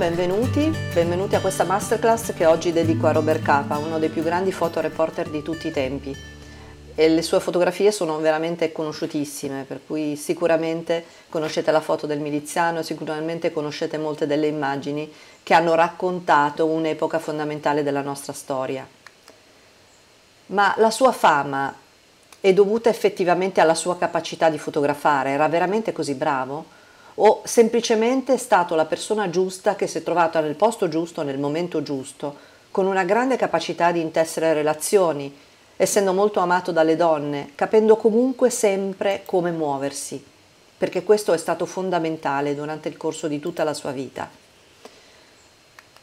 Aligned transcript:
benvenuti, 0.00 0.74
benvenuti 0.94 1.34
a 1.34 1.42
questa 1.42 1.64
masterclass 1.64 2.32
che 2.32 2.46
oggi 2.46 2.72
dedico 2.72 3.06
a 3.06 3.12
Robert 3.12 3.42
Capa, 3.42 3.76
uno 3.76 3.98
dei 3.98 4.08
più 4.08 4.22
grandi 4.22 4.50
fotoreporter 4.50 5.28
di 5.28 5.42
tutti 5.42 5.66
i 5.66 5.72
tempi. 5.72 6.16
E 6.94 7.08
le 7.10 7.20
sue 7.20 7.38
fotografie 7.38 7.92
sono 7.92 8.16
veramente 8.16 8.72
conosciutissime, 8.72 9.64
per 9.64 9.80
cui 9.86 10.16
sicuramente 10.16 11.04
conoscete 11.28 11.70
la 11.70 11.82
foto 11.82 12.06
del 12.06 12.18
miliziano, 12.18 12.80
sicuramente 12.80 13.52
conoscete 13.52 13.98
molte 13.98 14.26
delle 14.26 14.46
immagini 14.46 15.12
che 15.42 15.52
hanno 15.52 15.74
raccontato 15.74 16.64
un'epoca 16.64 17.18
fondamentale 17.18 17.82
della 17.82 18.00
nostra 18.00 18.32
storia. 18.32 18.88
Ma 20.46 20.72
la 20.78 20.90
sua 20.90 21.12
fama 21.12 21.76
è 22.40 22.54
dovuta 22.54 22.88
effettivamente 22.88 23.60
alla 23.60 23.74
sua 23.74 23.98
capacità 23.98 24.48
di 24.48 24.56
fotografare? 24.56 25.32
Era 25.32 25.46
veramente 25.48 25.92
così 25.92 26.14
bravo? 26.14 26.78
O 27.22 27.42
semplicemente 27.44 28.34
è 28.34 28.36
stato 28.38 28.74
la 28.74 28.86
persona 28.86 29.28
giusta 29.28 29.76
che 29.76 29.86
si 29.86 29.98
è 29.98 30.02
trovata 30.02 30.40
nel 30.40 30.54
posto 30.54 30.88
giusto 30.88 31.22
nel 31.22 31.38
momento 31.38 31.82
giusto, 31.82 32.48
con 32.70 32.86
una 32.86 33.04
grande 33.04 33.36
capacità 33.36 33.92
di 33.92 34.00
intessere 34.00 34.54
relazioni, 34.54 35.34
essendo 35.76 36.14
molto 36.14 36.40
amato 36.40 36.72
dalle 36.72 36.96
donne, 36.96 37.50
capendo 37.54 37.96
comunque 37.96 38.48
sempre 38.48 39.22
come 39.26 39.50
muoversi, 39.50 40.22
perché 40.78 41.02
questo 41.02 41.34
è 41.34 41.36
stato 41.36 41.66
fondamentale 41.66 42.54
durante 42.54 42.88
il 42.88 42.96
corso 42.96 43.28
di 43.28 43.38
tutta 43.38 43.64
la 43.64 43.74
sua 43.74 43.90
vita. 43.90 44.28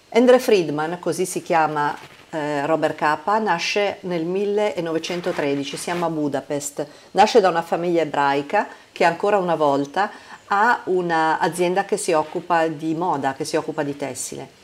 Andre 0.09 0.39
Friedman, 0.39 0.99
così 0.99 1.25
si 1.25 1.41
chiama 1.41 1.97
eh, 2.29 2.65
Robert 2.65 2.95
Capa, 2.95 3.37
nasce 3.39 3.97
nel 4.01 4.25
1913, 4.25 5.77
siamo 5.77 6.05
a 6.05 6.09
Budapest, 6.09 6.85
nasce 7.11 7.39
da 7.39 7.49
una 7.49 7.61
famiglia 7.61 8.01
ebraica 8.01 8.67
che 8.91 9.03
ancora 9.03 9.37
una 9.37 9.55
volta 9.55 10.09
ha 10.47 10.81
un'azienda 10.85 11.85
che 11.85 11.97
si 11.97 12.13
occupa 12.13 12.67
di 12.67 12.93
moda, 12.95 13.33
che 13.33 13.45
si 13.45 13.55
occupa 13.55 13.83
di 13.83 13.95
tessile 13.95 14.57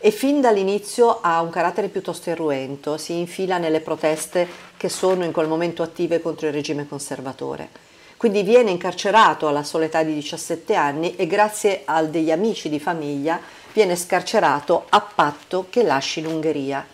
e 0.00 0.12
fin 0.12 0.40
dall'inizio 0.40 1.20
ha 1.20 1.40
un 1.40 1.50
carattere 1.50 1.88
piuttosto 1.88 2.30
irruento, 2.30 2.96
si 2.96 3.18
infila 3.18 3.58
nelle 3.58 3.80
proteste 3.80 4.46
che 4.76 4.88
sono 4.88 5.24
in 5.24 5.32
quel 5.32 5.48
momento 5.48 5.82
attive 5.82 6.20
contro 6.20 6.46
il 6.46 6.52
regime 6.52 6.86
conservatore. 6.86 7.68
Quindi 8.16 8.42
viene 8.42 8.70
incarcerato 8.70 9.48
alla 9.48 9.62
sola 9.62 9.84
età 9.84 10.02
di 10.02 10.14
17 10.14 10.74
anni 10.74 11.16
e 11.16 11.26
grazie 11.26 11.82
a 11.84 12.02
degli 12.04 12.30
amici 12.30 12.68
di 12.68 12.80
famiglia 12.80 13.40
viene 13.72 13.96
scarcerato 13.96 14.86
a 14.88 15.00
patto 15.00 15.66
che 15.68 15.82
lasci 15.82 16.20
l'Ungheria. 16.20 16.84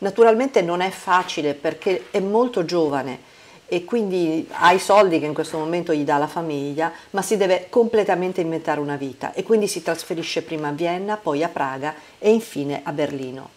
Naturalmente 0.00 0.62
non 0.62 0.80
è 0.80 0.90
facile 0.90 1.54
perché 1.54 2.06
è 2.10 2.20
molto 2.20 2.64
giovane 2.64 3.28
e 3.66 3.84
quindi 3.84 4.48
ha 4.50 4.72
i 4.72 4.78
soldi 4.78 5.20
che 5.20 5.26
in 5.26 5.34
questo 5.34 5.58
momento 5.58 5.92
gli 5.92 6.04
dà 6.04 6.16
la 6.16 6.26
famiglia, 6.26 6.90
ma 7.10 7.22
si 7.22 7.36
deve 7.36 7.66
completamente 7.68 8.40
inventare 8.40 8.80
una 8.80 8.96
vita 8.96 9.32
e 9.32 9.42
quindi 9.42 9.68
si 9.68 9.82
trasferisce 9.82 10.42
prima 10.42 10.68
a 10.68 10.72
Vienna, 10.72 11.16
poi 11.16 11.44
a 11.44 11.48
Praga 11.48 11.94
e 12.18 12.30
infine 12.30 12.80
a 12.82 12.92
Berlino. 12.92 13.50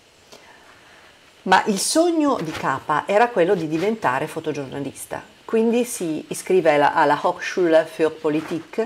Ma 1.44 1.64
il 1.66 1.80
sogno 1.80 2.38
di 2.42 2.52
Capa 2.52 3.04
era 3.06 3.30
quello 3.30 3.56
di 3.56 3.68
diventare 3.68 4.28
fotogiornalista, 4.28 5.24
quindi 5.46 5.86
si 5.86 6.24
iscrive 6.28 6.74
alla 6.76 7.20
Hochschule 7.22 7.86
für 7.86 8.12
Politik 8.12 8.86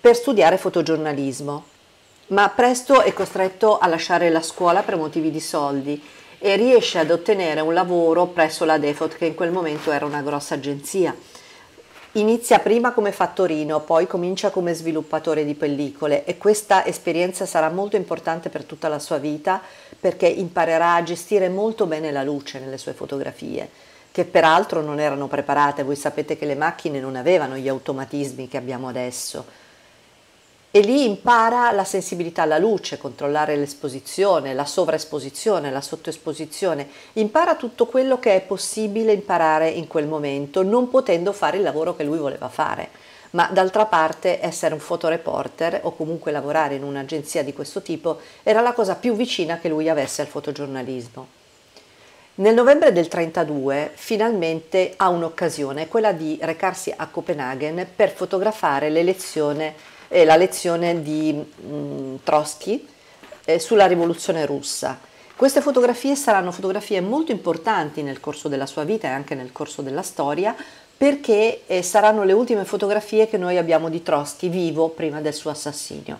per 0.00 0.14
studiare 0.14 0.58
fotogiornalismo, 0.58 1.64
ma 2.28 2.48
presto 2.50 3.00
è 3.00 3.12
costretto 3.12 3.78
a 3.78 3.86
lasciare 3.88 4.30
la 4.30 4.42
scuola 4.42 4.82
per 4.82 4.96
motivi 4.96 5.30
di 5.30 5.40
soldi 5.40 6.00
e 6.38 6.56
riesce 6.56 6.98
ad 6.98 7.10
ottenere 7.10 7.60
un 7.60 7.74
lavoro 7.74 8.26
presso 8.26 8.64
la 8.64 8.78
Defot 8.78 9.16
che 9.16 9.26
in 9.26 9.34
quel 9.34 9.50
momento 9.50 9.90
era 9.90 10.06
una 10.06 10.22
grossa 10.22 10.54
agenzia. 10.54 11.14
Inizia 12.12 12.58
prima 12.58 12.92
come 12.92 13.12
fattorino, 13.12 13.80
poi 13.80 14.06
comincia 14.06 14.50
come 14.50 14.72
sviluppatore 14.72 15.44
di 15.44 15.54
pellicole 15.54 16.24
e 16.24 16.38
questa 16.38 16.84
esperienza 16.84 17.44
sarà 17.44 17.68
molto 17.68 17.96
importante 17.96 18.48
per 18.48 18.64
tutta 18.64 18.88
la 18.88 18.98
sua 18.98 19.18
vita 19.18 19.60
perché 20.00 20.26
imparerà 20.26 20.94
a 20.94 21.02
gestire 21.02 21.48
molto 21.48 21.86
bene 21.86 22.10
la 22.10 22.22
luce 22.22 22.60
nelle 22.60 22.78
sue 22.78 22.92
fotografie, 22.94 23.68
che 24.10 24.24
peraltro 24.24 24.80
non 24.80 25.00
erano 25.00 25.28
preparate, 25.28 25.82
voi 25.82 25.96
sapete 25.96 26.38
che 26.38 26.46
le 26.46 26.54
macchine 26.54 26.98
non 26.98 27.14
avevano 27.14 27.56
gli 27.56 27.68
automatismi 27.68 28.48
che 28.48 28.56
abbiamo 28.56 28.88
adesso 28.88 29.66
e 30.70 30.80
lì 30.80 31.04
impara 31.04 31.72
la 31.72 31.84
sensibilità 31.84 32.42
alla 32.42 32.58
luce, 32.58 32.98
controllare 32.98 33.56
l'esposizione, 33.56 34.52
la 34.52 34.66
sovraesposizione, 34.66 35.70
la 35.70 35.80
sottoesposizione, 35.80 36.88
impara 37.14 37.56
tutto 37.56 37.86
quello 37.86 38.18
che 38.18 38.34
è 38.34 38.40
possibile 38.42 39.12
imparare 39.12 39.70
in 39.70 39.86
quel 39.86 40.06
momento, 40.06 40.62
non 40.62 40.90
potendo 40.90 41.32
fare 41.32 41.56
il 41.56 41.62
lavoro 41.62 41.96
che 41.96 42.04
lui 42.04 42.18
voleva 42.18 42.48
fare. 42.48 42.90
Ma 43.30 43.48
d'altra 43.50 43.86
parte 43.86 44.42
essere 44.42 44.74
un 44.74 44.80
fotoreporter 44.80 45.80
o 45.84 45.94
comunque 45.94 46.32
lavorare 46.32 46.74
in 46.74 46.82
un'agenzia 46.82 47.42
di 47.42 47.52
questo 47.52 47.82
tipo 47.82 48.18
era 48.42 48.60
la 48.60 48.72
cosa 48.72 48.94
più 48.94 49.14
vicina 49.14 49.58
che 49.58 49.68
lui 49.68 49.88
avesse 49.88 50.22
al 50.22 50.28
fotogiornalismo. 50.28 51.36
Nel 52.36 52.54
novembre 52.54 52.92
del 52.92 53.08
32 53.08 53.90
finalmente 53.94 54.94
ha 54.96 55.08
un'occasione, 55.08 55.88
quella 55.88 56.12
di 56.12 56.38
recarsi 56.40 56.94
a 56.96 57.08
Copenaghen 57.08 57.84
per 57.96 58.10
fotografare 58.10 58.90
l'elezione 58.90 59.74
eh, 60.08 60.24
la 60.24 60.36
lezione 60.36 61.02
di 61.02 61.32
mh, 61.32 61.72
mm, 61.74 62.14
Trotsky 62.24 62.86
eh, 63.44 63.58
sulla 63.58 63.86
rivoluzione 63.86 64.44
russa. 64.46 64.98
Queste 65.36 65.60
fotografie 65.60 66.16
saranno 66.16 66.50
fotografie 66.50 67.00
molto 67.00 67.30
importanti 67.30 68.02
nel 68.02 68.18
corso 68.18 68.48
della 68.48 68.66
sua 68.66 68.84
vita 68.84 69.06
e 69.06 69.12
anche 69.12 69.34
nel 69.34 69.52
corso 69.52 69.82
della 69.82 70.02
storia 70.02 70.54
perché 70.96 71.62
eh, 71.66 71.82
saranno 71.82 72.24
le 72.24 72.32
ultime 72.32 72.64
fotografie 72.64 73.28
che 73.28 73.36
noi 73.36 73.56
abbiamo 73.56 73.88
di 73.88 74.02
Trotsky 74.02 74.48
vivo 74.48 74.88
prima 74.88 75.20
del 75.20 75.32
suo 75.32 75.50
assassinio. 75.50 76.18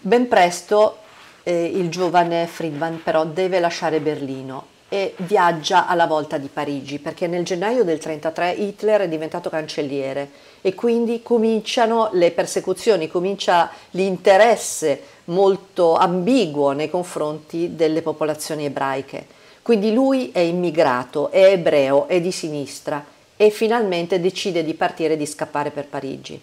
Ben 0.00 0.28
presto 0.28 0.98
eh, 1.42 1.64
il 1.64 1.88
giovane 1.88 2.46
Friedman 2.46 3.02
però 3.02 3.24
deve 3.24 3.58
lasciare 3.58 3.98
Berlino 3.98 4.76
e 4.88 5.14
viaggia 5.18 5.86
alla 5.86 6.06
volta 6.06 6.38
di 6.38 6.48
Parigi 6.50 6.98
perché 6.98 7.26
nel 7.26 7.44
gennaio 7.44 7.84
del 7.84 7.98
1933 8.02 8.50
Hitler 8.52 9.00
è 9.02 9.08
diventato 9.08 9.50
cancelliere 9.50 10.30
e 10.60 10.74
quindi 10.74 11.22
cominciano 11.22 12.08
le 12.12 12.30
persecuzioni, 12.30 13.08
comincia 13.08 13.70
l'interesse 13.90 15.02
molto 15.24 15.94
ambiguo 15.94 16.72
nei 16.72 16.88
confronti 16.88 17.74
delle 17.74 18.02
popolazioni 18.02 18.64
ebraiche. 18.64 19.26
Quindi 19.60 19.92
lui 19.92 20.30
è 20.32 20.38
immigrato, 20.38 21.30
è 21.30 21.52
ebreo, 21.52 22.08
è 22.08 22.20
di 22.20 22.32
sinistra 22.32 23.04
e 23.36 23.50
finalmente 23.50 24.20
decide 24.20 24.64
di 24.64 24.74
partire 24.74 25.14
e 25.14 25.16
di 25.18 25.26
scappare 25.26 25.70
per 25.70 25.86
Parigi. 25.86 26.40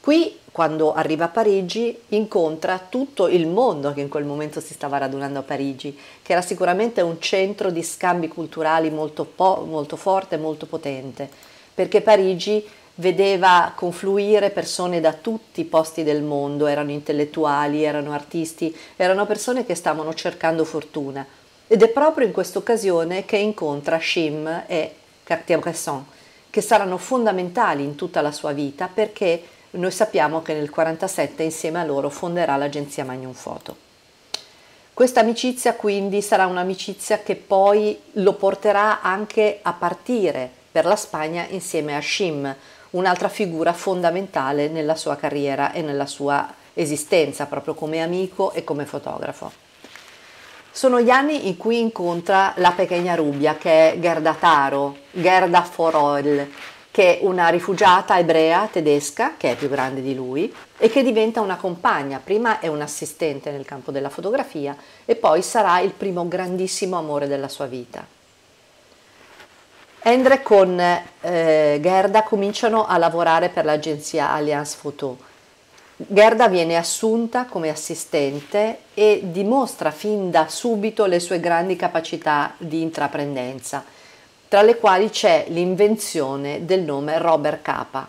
Qui, 0.00 0.38
quando 0.50 0.94
arriva 0.94 1.26
a 1.26 1.28
Parigi, 1.28 1.94
incontra 2.08 2.80
tutto 2.88 3.28
il 3.28 3.46
mondo 3.46 3.92
che 3.92 4.00
in 4.00 4.08
quel 4.08 4.24
momento 4.24 4.58
si 4.58 4.72
stava 4.72 4.96
radunando 4.96 5.40
a 5.40 5.42
Parigi, 5.42 5.96
che 6.22 6.32
era 6.32 6.40
sicuramente 6.40 7.02
un 7.02 7.20
centro 7.20 7.70
di 7.70 7.82
scambi 7.82 8.26
culturali 8.26 8.90
molto, 8.90 9.24
po- 9.24 9.64
molto 9.68 9.96
forte 9.96 10.38
molto 10.38 10.64
potente, 10.64 11.28
perché 11.74 12.00
Parigi 12.00 12.66
vedeva 12.94 13.72
confluire 13.74 14.50
persone 14.50 15.00
da 15.00 15.12
tutti 15.12 15.60
i 15.60 15.64
posti 15.64 16.02
del 16.02 16.22
mondo, 16.22 16.66
erano 16.66 16.90
intellettuali, 16.92 17.84
erano 17.84 18.12
artisti, 18.12 18.74
erano 18.96 19.26
persone 19.26 19.66
che 19.66 19.74
stavano 19.74 20.14
cercando 20.14 20.64
fortuna. 20.64 21.26
Ed 21.66 21.82
è 21.82 21.88
proprio 21.88 22.26
in 22.26 22.32
questa 22.32 22.58
occasione 22.58 23.26
che 23.26 23.36
incontra 23.36 23.98
Chim 23.98 24.64
e 24.66 24.94
Cartier-Bresson, 25.24 26.04
che 26.48 26.60
saranno 26.62 26.96
fondamentali 26.96 27.84
in 27.84 27.94
tutta 27.94 28.22
la 28.22 28.32
sua 28.32 28.52
vita 28.52 28.88
perché 28.92 29.42
noi 29.72 29.90
sappiamo 29.90 30.42
che 30.42 30.52
nel 30.52 30.70
1947 30.70 31.42
insieme 31.42 31.80
a 31.80 31.84
loro 31.84 32.10
fonderà 32.10 32.56
l'agenzia 32.56 33.04
Magnum 33.04 33.32
Photo. 33.32 33.88
Questa 34.92 35.20
amicizia 35.20 35.74
quindi 35.74 36.20
sarà 36.20 36.46
un'amicizia 36.46 37.20
che 37.20 37.36
poi 37.36 37.98
lo 38.12 38.34
porterà 38.34 39.00
anche 39.00 39.60
a 39.62 39.72
partire 39.72 40.50
per 40.70 40.84
la 40.84 40.96
Spagna 40.96 41.46
insieme 41.48 41.96
a 41.96 42.00
Shim, 42.00 42.54
un'altra 42.90 43.28
figura 43.28 43.72
fondamentale 43.72 44.68
nella 44.68 44.96
sua 44.96 45.16
carriera 45.16 45.72
e 45.72 45.82
nella 45.82 46.06
sua 46.06 46.52
esistenza 46.74 47.46
proprio 47.46 47.74
come 47.74 48.02
amico 48.02 48.52
e 48.52 48.64
come 48.64 48.84
fotografo. 48.84 49.50
Sono 50.72 51.00
gli 51.00 51.10
anni 51.10 51.48
in 51.48 51.56
cui 51.56 51.80
incontra 51.80 52.52
la 52.56 52.72
Pequeña 52.76 53.14
Rubia 53.14 53.56
che 53.56 53.92
è 53.92 53.98
Gerda 53.98 54.34
Taro, 54.34 54.98
Gerda 55.10 55.62
Foroil, 55.62 56.48
che 56.90 57.18
è 57.18 57.24
una 57.24 57.48
rifugiata 57.48 58.18
ebrea 58.18 58.68
tedesca, 58.70 59.34
che 59.36 59.52
è 59.52 59.56
più 59.56 59.68
grande 59.68 60.02
di 60.02 60.14
lui, 60.14 60.52
e 60.76 60.88
che 60.90 61.02
diventa 61.02 61.40
una 61.40 61.56
compagna. 61.56 62.20
Prima 62.22 62.58
è 62.58 62.66
un 62.66 62.80
assistente 62.80 63.50
nel 63.50 63.64
campo 63.64 63.92
della 63.92 64.08
fotografia 64.08 64.76
e 65.04 65.14
poi 65.14 65.42
sarà 65.42 65.78
il 65.80 65.92
primo 65.92 66.26
grandissimo 66.26 66.98
amore 66.98 67.28
della 67.28 67.48
sua 67.48 67.66
vita. 67.66 68.04
Endre 70.02 70.42
con 70.42 70.80
eh, 70.80 71.78
Gerda 71.80 72.22
cominciano 72.22 72.86
a 72.86 72.96
lavorare 72.96 73.50
per 73.50 73.66
l'agenzia 73.66 74.30
Allianz 74.30 74.74
Photo. 74.74 75.28
Gerda 75.96 76.48
viene 76.48 76.76
assunta 76.76 77.44
come 77.44 77.68
assistente 77.68 78.78
e 78.94 79.20
dimostra 79.24 79.90
fin 79.90 80.30
da 80.30 80.48
subito 80.48 81.04
le 81.04 81.20
sue 81.20 81.38
grandi 81.38 81.76
capacità 81.76 82.54
di 82.56 82.80
intraprendenza 82.80 83.84
tra 84.50 84.62
le 84.62 84.78
quali 84.78 85.10
c'è 85.10 85.44
l'invenzione 85.50 86.64
del 86.64 86.80
nome 86.80 87.18
Robert 87.18 87.62
Capa. 87.62 88.08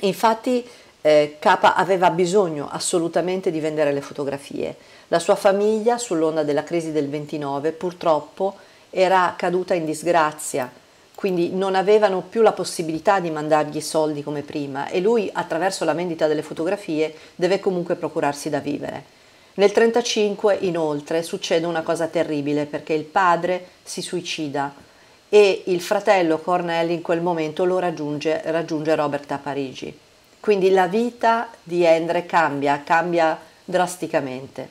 Infatti 0.00 0.66
eh, 1.02 1.36
K 1.38 1.58
aveva 1.74 2.08
bisogno 2.08 2.66
assolutamente 2.70 3.50
di 3.50 3.60
vendere 3.60 3.92
le 3.92 4.00
fotografie. 4.00 4.74
La 5.08 5.18
sua 5.18 5.34
famiglia, 5.34 5.98
sull'onda 5.98 6.44
della 6.44 6.64
crisi 6.64 6.92
del 6.92 7.10
29, 7.10 7.72
purtroppo 7.72 8.56
era 8.88 9.34
caduta 9.36 9.74
in 9.74 9.84
disgrazia, 9.84 10.72
quindi 11.14 11.50
non 11.50 11.74
avevano 11.74 12.22
più 12.22 12.40
la 12.40 12.52
possibilità 12.52 13.20
di 13.20 13.28
mandargli 13.28 13.82
soldi 13.82 14.22
come 14.22 14.40
prima 14.40 14.88
e 14.88 15.00
lui 15.00 15.28
attraverso 15.30 15.84
la 15.84 15.92
vendita 15.92 16.26
delle 16.26 16.40
fotografie 16.40 17.14
deve 17.34 17.60
comunque 17.60 17.96
procurarsi 17.96 18.48
da 18.48 18.60
vivere. 18.60 19.12
Nel 19.56 19.70
1935 19.74 20.56
inoltre 20.62 21.22
succede 21.22 21.66
una 21.66 21.82
cosa 21.82 22.06
terribile 22.06 22.64
perché 22.64 22.94
il 22.94 23.04
padre 23.04 23.66
si 23.82 24.00
suicida 24.00 24.92
e 25.34 25.64
il 25.66 25.80
fratello 25.80 26.38
Cornell 26.38 26.90
in 26.90 27.02
quel 27.02 27.20
momento 27.20 27.64
lo 27.64 27.80
raggiunge, 27.80 28.40
raggiunge 28.44 28.94
Robert 28.94 29.28
a 29.32 29.38
Parigi. 29.38 29.92
Quindi 30.38 30.70
la 30.70 30.86
vita 30.86 31.48
di 31.60 31.82
Endre 31.82 32.24
cambia, 32.24 32.84
cambia 32.84 33.36
drasticamente. 33.64 34.68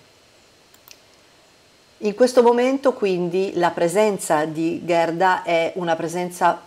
In 1.97 2.15
questo 2.15 2.41
momento 2.41 2.93
quindi 2.93 3.51
la 3.55 3.71
presenza 3.71 4.45
di 4.45 4.85
Gerda 4.85 5.43
è 5.43 5.73
una 5.75 5.97
presenza 5.97 6.61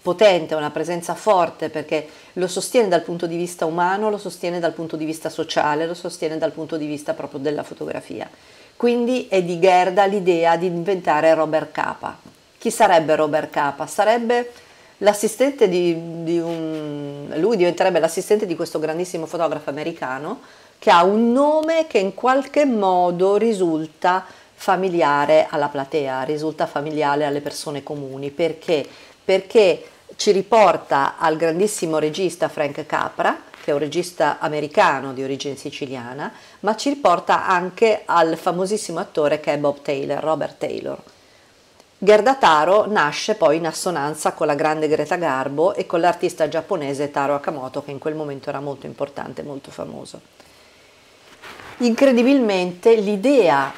potente, 0.00 0.54
una 0.54 0.70
presenza 0.70 1.16
forte 1.16 1.70
perché 1.70 2.06
lo 2.34 2.46
sostiene 2.46 2.86
dal 2.86 3.02
punto 3.02 3.26
di 3.26 3.36
vista 3.36 3.66
umano, 3.66 4.10
lo 4.10 4.18
sostiene 4.18 4.60
dal 4.60 4.74
punto 4.74 4.94
di 4.94 5.04
vista 5.04 5.28
sociale, 5.28 5.88
lo 5.88 5.94
sostiene 5.94 6.38
dal 6.38 6.52
punto 6.52 6.76
di 6.76 6.86
vista 6.86 7.14
proprio 7.14 7.40
della 7.40 7.64
fotografia. 7.64 8.30
Quindi 8.76 9.26
è 9.28 9.42
di 9.42 9.58
Gerda 9.58 10.04
l'idea 10.04 10.56
di 10.56 10.66
inventare 10.66 11.34
Robert 11.34 11.72
Capa. 11.72 12.29
Chi 12.60 12.70
sarebbe 12.70 13.16
Robert 13.16 13.48
Capa? 13.48 13.86
Sarebbe 13.86 14.52
l'assistente 14.98 15.66
di, 15.66 16.24
di 16.24 16.38
un... 16.38 17.32
lui 17.36 17.56
diventerebbe 17.56 17.98
l'assistente 17.98 18.44
di 18.44 18.54
questo 18.54 18.78
grandissimo 18.78 19.24
fotografo 19.24 19.70
americano 19.70 20.40
che 20.78 20.90
ha 20.90 21.02
un 21.02 21.32
nome 21.32 21.86
che 21.86 21.96
in 21.96 22.12
qualche 22.12 22.66
modo 22.66 23.38
risulta 23.38 24.26
familiare 24.52 25.46
alla 25.48 25.68
platea, 25.68 26.22
risulta 26.24 26.66
familiare 26.66 27.24
alle 27.24 27.40
persone 27.40 27.82
comuni. 27.82 28.30
Perché? 28.30 28.86
Perché 29.24 29.82
ci 30.16 30.30
riporta 30.30 31.14
al 31.16 31.38
grandissimo 31.38 31.96
regista 31.96 32.50
Frank 32.50 32.84
Capra, 32.84 33.40
che 33.64 33.70
è 33.70 33.72
un 33.72 33.80
regista 33.80 34.36
americano 34.38 35.14
di 35.14 35.22
origine 35.22 35.56
siciliana, 35.56 36.30
ma 36.60 36.76
ci 36.76 36.90
riporta 36.90 37.46
anche 37.46 38.02
al 38.04 38.36
famosissimo 38.36 38.98
attore 38.98 39.40
che 39.40 39.54
è 39.54 39.56
Bob 39.56 39.80
Taylor, 39.80 40.22
Robert 40.22 40.58
Taylor. 40.58 41.02
Gerda 42.02 42.34
Taro 42.36 42.86
nasce 42.86 43.34
poi 43.34 43.58
in 43.58 43.66
assonanza 43.66 44.32
con 44.32 44.46
la 44.46 44.54
grande 44.54 44.88
Greta 44.88 45.16
Garbo 45.16 45.74
e 45.74 45.84
con 45.84 46.00
l'artista 46.00 46.48
giapponese 46.48 47.10
Taro 47.10 47.34
Akamoto 47.34 47.84
che 47.84 47.90
in 47.90 47.98
quel 47.98 48.14
momento 48.14 48.48
era 48.48 48.60
molto 48.60 48.86
importante, 48.86 49.42
molto 49.42 49.70
famoso. 49.70 50.18
Incredibilmente 51.80 52.94
l'idea 52.94 53.70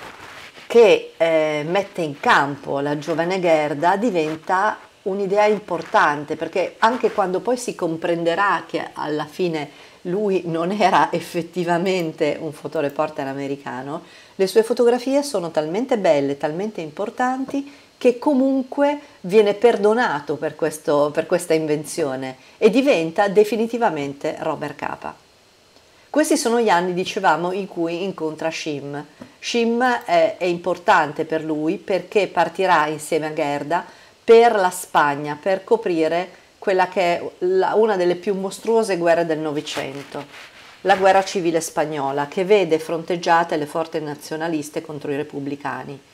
che 0.68 1.14
eh, 1.16 1.64
mette 1.68 2.02
in 2.02 2.20
campo 2.20 2.78
la 2.78 2.96
giovane 2.96 3.40
Gerda 3.40 3.96
diventa 3.96 4.78
un'idea 5.02 5.46
importante 5.46 6.36
perché 6.36 6.76
anche 6.78 7.10
quando 7.10 7.40
poi 7.40 7.56
si 7.56 7.74
comprenderà 7.74 8.62
che 8.68 8.90
alla 8.92 9.26
fine 9.26 9.68
lui 10.02 10.42
non 10.46 10.70
era 10.70 11.10
effettivamente 11.10 12.36
un 12.40 12.52
fotoreporter 12.52 13.26
americano, 13.26 14.02
le 14.36 14.46
sue 14.46 14.62
fotografie 14.62 15.24
sono 15.24 15.50
talmente 15.50 15.98
belle, 15.98 16.36
talmente 16.36 16.80
importanti 16.80 17.90
che 18.02 18.18
comunque 18.18 18.98
viene 19.20 19.54
perdonato 19.54 20.34
per, 20.34 20.56
questo, 20.56 21.12
per 21.12 21.24
questa 21.24 21.54
invenzione 21.54 22.34
e 22.58 22.68
diventa 22.68 23.28
definitivamente 23.28 24.34
Robert 24.40 24.74
Capa. 24.74 25.14
Questi 26.10 26.36
sono 26.36 26.60
gli 26.60 26.68
anni, 26.68 26.94
dicevamo, 26.94 27.52
in 27.52 27.68
cui 27.68 28.02
incontra 28.02 28.50
Shim. 28.50 29.06
Shim 29.38 29.80
è, 30.04 30.34
è 30.36 30.44
importante 30.44 31.24
per 31.24 31.44
lui 31.44 31.76
perché 31.76 32.26
partirà 32.26 32.88
insieme 32.88 33.26
a 33.26 33.32
Gerda 33.32 33.84
per 34.24 34.56
la 34.56 34.70
Spagna, 34.70 35.38
per 35.40 35.62
coprire 35.62 36.28
quella 36.58 36.88
che 36.88 37.00
è 37.00 37.30
la, 37.38 37.74
una 37.76 37.94
delle 37.94 38.16
più 38.16 38.34
mostruose 38.34 38.96
guerre 38.96 39.26
del 39.26 39.38
Novecento, 39.38 40.24
la 40.80 40.96
guerra 40.96 41.22
civile 41.22 41.60
spagnola, 41.60 42.26
che 42.26 42.44
vede 42.44 42.80
fronteggiate 42.80 43.56
le 43.56 43.66
forze 43.66 44.00
nazionaliste 44.00 44.80
contro 44.80 45.12
i 45.12 45.16
repubblicani. 45.16 46.10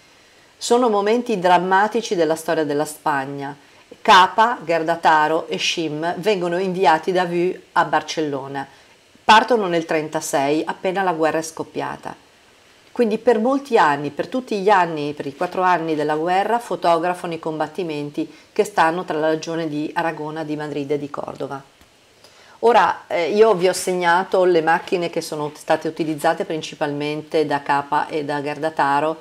Sono 0.60 0.88
momenti 0.88 1.38
drammatici 1.38 2.16
della 2.16 2.34
storia 2.34 2.64
della 2.64 2.84
Spagna. 2.84 3.56
Capa, 4.02 4.58
Gerdataro 4.64 5.46
e 5.46 5.56
Shim 5.56 6.16
vengono 6.16 6.58
inviati 6.58 7.12
da 7.12 7.26
VU 7.26 7.56
a 7.72 7.84
Barcellona. 7.84 8.66
Partono 9.22 9.68
nel 9.68 9.86
1936, 9.88 10.64
appena 10.66 11.04
la 11.04 11.12
guerra 11.12 11.38
è 11.38 11.42
scoppiata. 11.42 12.12
Quindi 12.90 13.18
per 13.18 13.38
molti 13.38 13.78
anni, 13.78 14.10
per 14.10 14.26
tutti 14.26 14.58
gli 14.58 14.68
anni, 14.68 15.12
per 15.12 15.26
i 15.26 15.36
quattro 15.36 15.62
anni 15.62 15.94
della 15.94 16.16
guerra, 16.16 16.58
fotografano 16.58 17.34
i 17.34 17.38
combattimenti 17.38 18.28
che 18.52 18.64
stanno 18.64 19.04
tra 19.04 19.16
la 19.16 19.28
regione 19.28 19.68
di 19.68 19.88
Aragona, 19.94 20.42
di 20.42 20.56
Madrid 20.56 20.90
e 20.90 20.98
di 20.98 21.08
Cordova. 21.08 21.62
Ora 22.62 23.02
eh, 23.06 23.30
io 23.30 23.54
vi 23.54 23.68
ho 23.68 23.72
segnato 23.72 24.42
le 24.42 24.62
macchine 24.62 25.08
che 25.08 25.20
sono 25.20 25.52
state 25.54 25.86
utilizzate 25.86 26.44
principalmente 26.44 27.46
da 27.46 27.62
Capa 27.62 28.08
e 28.08 28.24
da 28.24 28.42
Gerdataro 28.42 29.18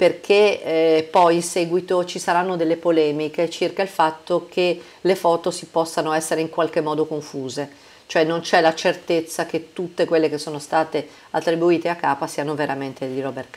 perché 0.00 0.62
eh, 0.62 1.08
poi 1.10 1.34
in 1.34 1.42
seguito 1.42 2.06
ci 2.06 2.18
saranno 2.18 2.56
delle 2.56 2.78
polemiche 2.78 3.50
circa 3.50 3.82
il 3.82 3.88
fatto 3.88 4.46
che 4.48 4.80
le 4.98 5.14
foto 5.14 5.50
si 5.50 5.66
possano 5.66 6.14
essere 6.14 6.40
in 6.40 6.48
qualche 6.48 6.80
modo 6.80 7.04
confuse, 7.04 7.70
cioè 8.06 8.24
non 8.24 8.40
c'è 8.40 8.62
la 8.62 8.74
certezza 8.74 9.44
che 9.44 9.74
tutte 9.74 10.06
quelle 10.06 10.30
che 10.30 10.38
sono 10.38 10.58
state 10.58 11.06
attribuite 11.32 11.90
a 11.90 11.96
K 11.96 12.26
siano 12.26 12.54
veramente 12.54 13.12
di 13.12 13.20
Robert. 13.20 13.54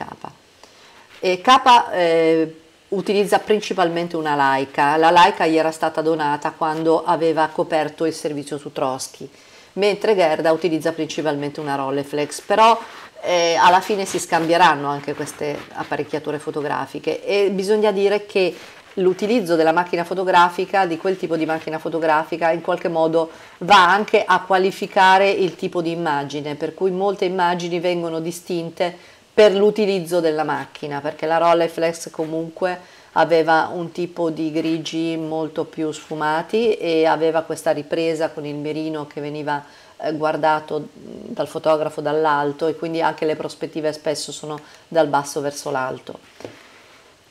E 1.20 1.40
K 1.40 1.60
eh, 1.92 2.56
utilizza 2.88 3.38
principalmente 3.38 4.16
una 4.16 4.36
Leica, 4.36 4.98
la 4.98 5.10
Leica 5.10 5.46
gli 5.46 5.56
era 5.56 5.70
stata 5.70 6.02
donata 6.02 6.50
quando 6.50 7.04
aveva 7.06 7.48
coperto 7.50 8.04
il 8.04 8.12
servizio 8.12 8.58
su 8.58 8.70
Trotsky, 8.70 9.26
mentre 9.74 10.14
Gerda 10.14 10.52
utilizza 10.52 10.92
principalmente 10.92 11.60
una 11.60 11.74
Rolleiflex, 11.74 12.42
però 12.42 12.78
eh, 13.24 13.54
alla 13.54 13.80
fine 13.80 14.04
si 14.04 14.18
scambieranno 14.18 14.88
anche 14.88 15.14
queste 15.14 15.58
apparecchiature 15.72 16.38
fotografiche. 16.38 17.24
E 17.24 17.50
bisogna 17.50 17.90
dire 17.90 18.26
che 18.26 18.54
l'utilizzo 18.94 19.56
della 19.56 19.72
macchina 19.72 20.04
fotografica, 20.04 20.86
di 20.86 20.98
quel 20.98 21.16
tipo 21.16 21.36
di 21.36 21.46
macchina 21.46 21.78
fotografica, 21.78 22.50
in 22.50 22.60
qualche 22.60 22.88
modo 22.88 23.30
va 23.58 23.90
anche 23.90 24.24
a 24.24 24.40
qualificare 24.40 25.30
il 25.30 25.56
tipo 25.56 25.80
di 25.80 25.90
immagine, 25.90 26.54
per 26.54 26.74
cui 26.74 26.90
molte 26.90 27.24
immagini 27.24 27.80
vengono 27.80 28.20
distinte 28.20 28.96
per 29.32 29.52
l'utilizzo 29.52 30.20
della 30.20 30.44
macchina, 30.44 31.00
perché 31.00 31.26
la 31.26 31.38
Rolleiflex 31.38 32.10
comunque 32.10 32.78
aveva 33.16 33.70
un 33.72 33.90
tipo 33.90 34.30
di 34.30 34.50
grigi 34.52 35.16
molto 35.16 35.64
più 35.64 35.90
sfumati 35.92 36.74
e 36.74 37.06
aveva 37.06 37.42
questa 37.42 37.70
ripresa 37.70 38.30
con 38.30 38.44
il 38.44 38.56
mirino 38.56 39.06
che 39.06 39.20
veniva 39.20 39.64
guardato 40.12 40.88
dal 40.92 41.48
fotografo 41.48 42.00
dall'alto 42.00 42.66
e 42.66 42.74
quindi 42.76 43.00
anche 43.00 43.24
le 43.24 43.36
prospettive 43.36 43.92
spesso 43.92 44.32
sono 44.32 44.60
dal 44.88 45.08
basso 45.08 45.40
verso 45.40 45.70
l'alto. 45.70 46.18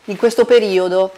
In 0.06 0.18
questo 0.18 0.46
periodo 0.46 1.12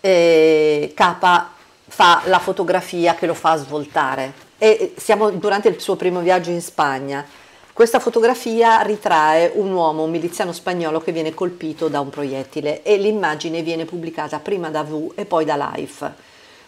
eh, 0.00 0.94
fa 0.94 2.22
la 2.24 2.38
fotografia 2.38 3.14
che 3.14 3.26
lo 3.26 3.34
fa 3.34 3.56
svoltare 3.56 4.48
e 4.56 4.94
siamo 4.96 5.30
durante 5.30 5.68
il 5.68 5.80
suo 5.80 5.96
primo 5.96 6.20
viaggio 6.20 6.50
in 6.50 6.62
Spagna. 6.62 7.26
Questa 7.72 7.98
fotografia 7.98 8.80
ritrae 8.82 9.52
un 9.54 9.72
uomo, 9.72 10.02
un 10.02 10.10
miliziano 10.10 10.52
spagnolo 10.52 11.00
che 11.00 11.12
viene 11.12 11.32
colpito 11.32 11.88
da 11.88 12.00
un 12.00 12.10
proiettile 12.10 12.82
e 12.82 12.96
l'immagine 12.98 13.62
viene 13.62 13.86
pubblicata 13.86 14.38
prima 14.38 14.68
da 14.68 14.82
V 14.82 15.12
e 15.14 15.24
poi 15.24 15.44
da 15.44 15.56
Life. 15.74 16.12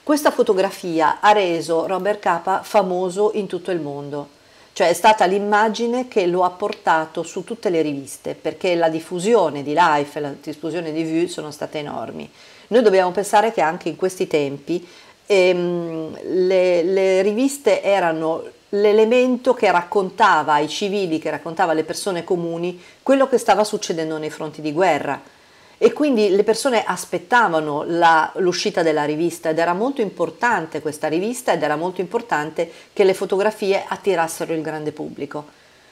Questa 0.04 0.32
fotografia 0.32 1.20
ha 1.20 1.30
reso 1.30 1.86
Robert 1.86 2.18
Capa 2.18 2.62
famoso 2.64 3.30
in 3.34 3.46
tutto 3.46 3.70
il 3.70 3.78
mondo, 3.78 4.30
cioè 4.72 4.88
è 4.88 4.94
stata 4.94 5.26
l'immagine 5.26 6.08
che 6.08 6.26
lo 6.26 6.42
ha 6.42 6.50
portato 6.50 7.22
su 7.22 7.44
tutte 7.44 7.70
le 7.70 7.82
riviste, 7.82 8.34
perché 8.34 8.74
la 8.74 8.88
diffusione 8.88 9.62
di 9.62 9.74
Life 9.76 10.18
e 10.18 10.22
la 10.22 10.34
diffusione 10.42 10.92
di 10.92 11.04
Vue 11.04 11.28
sono 11.28 11.52
state 11.52 11.78
enormi. 11.78 12.28
Noi 12.68 12.82
dobbiamo 12.82 13.12
pensare 13.12 13.52
che 13.52 13.60
anche 13.60 13.90
in 13.90 13.94
questi 13.94 14.26
tempi 14.26 14.84
ehm, 15.24 16.18
le, 16.46 16.82
le 16.82 17.22
riviste 17.22 17.80
erano 17.80 18.42
l'elemento 18.70 19.54
che 19.54 19.70
raccontava 19.70 20.54
ai 20.54 20.68
civili, 20.68 21.20
che 21.20 21.30
raccontava 21.30 21.70
alle 21.70 21.84
persone 21.84 22.24
comuni 22.24 22.82
quello 23.04 23.28
che 23.28 23.38
stava 23.38 23.62
succedendo 23.62 24.18
nei 24.18 24.30
fronti 24.30 24.60
di 24.60 24.72
guerra 24.72 25.20
e 25.84 25.92
quindi 25.92 26.28
le 26.28 26.44
persone 26.44 26.84
aspettavano 26.84 27.82
la, 27.84 28.30
l'uscita 28.36 28.84
della 28.84 29.04
rivista 29.04 29.48
ed 29.48 29.58
era 29.58 29.72
molto 29.72 30.00
importante 30.00 30.80
questa 30.80 31.08
rivista 31.08 31.50
ed 31.50 31.64
era 31.64 31.74
molto 31.74 32.00
importante 32.00 32.70
che 32.92 33.02
le 33.02 33.14
fotografie 33.14 33.82
attirassero 33.84 34.52
il 34.52 34.62
grande 34.62 34.92
pubblico. 34.92 35.44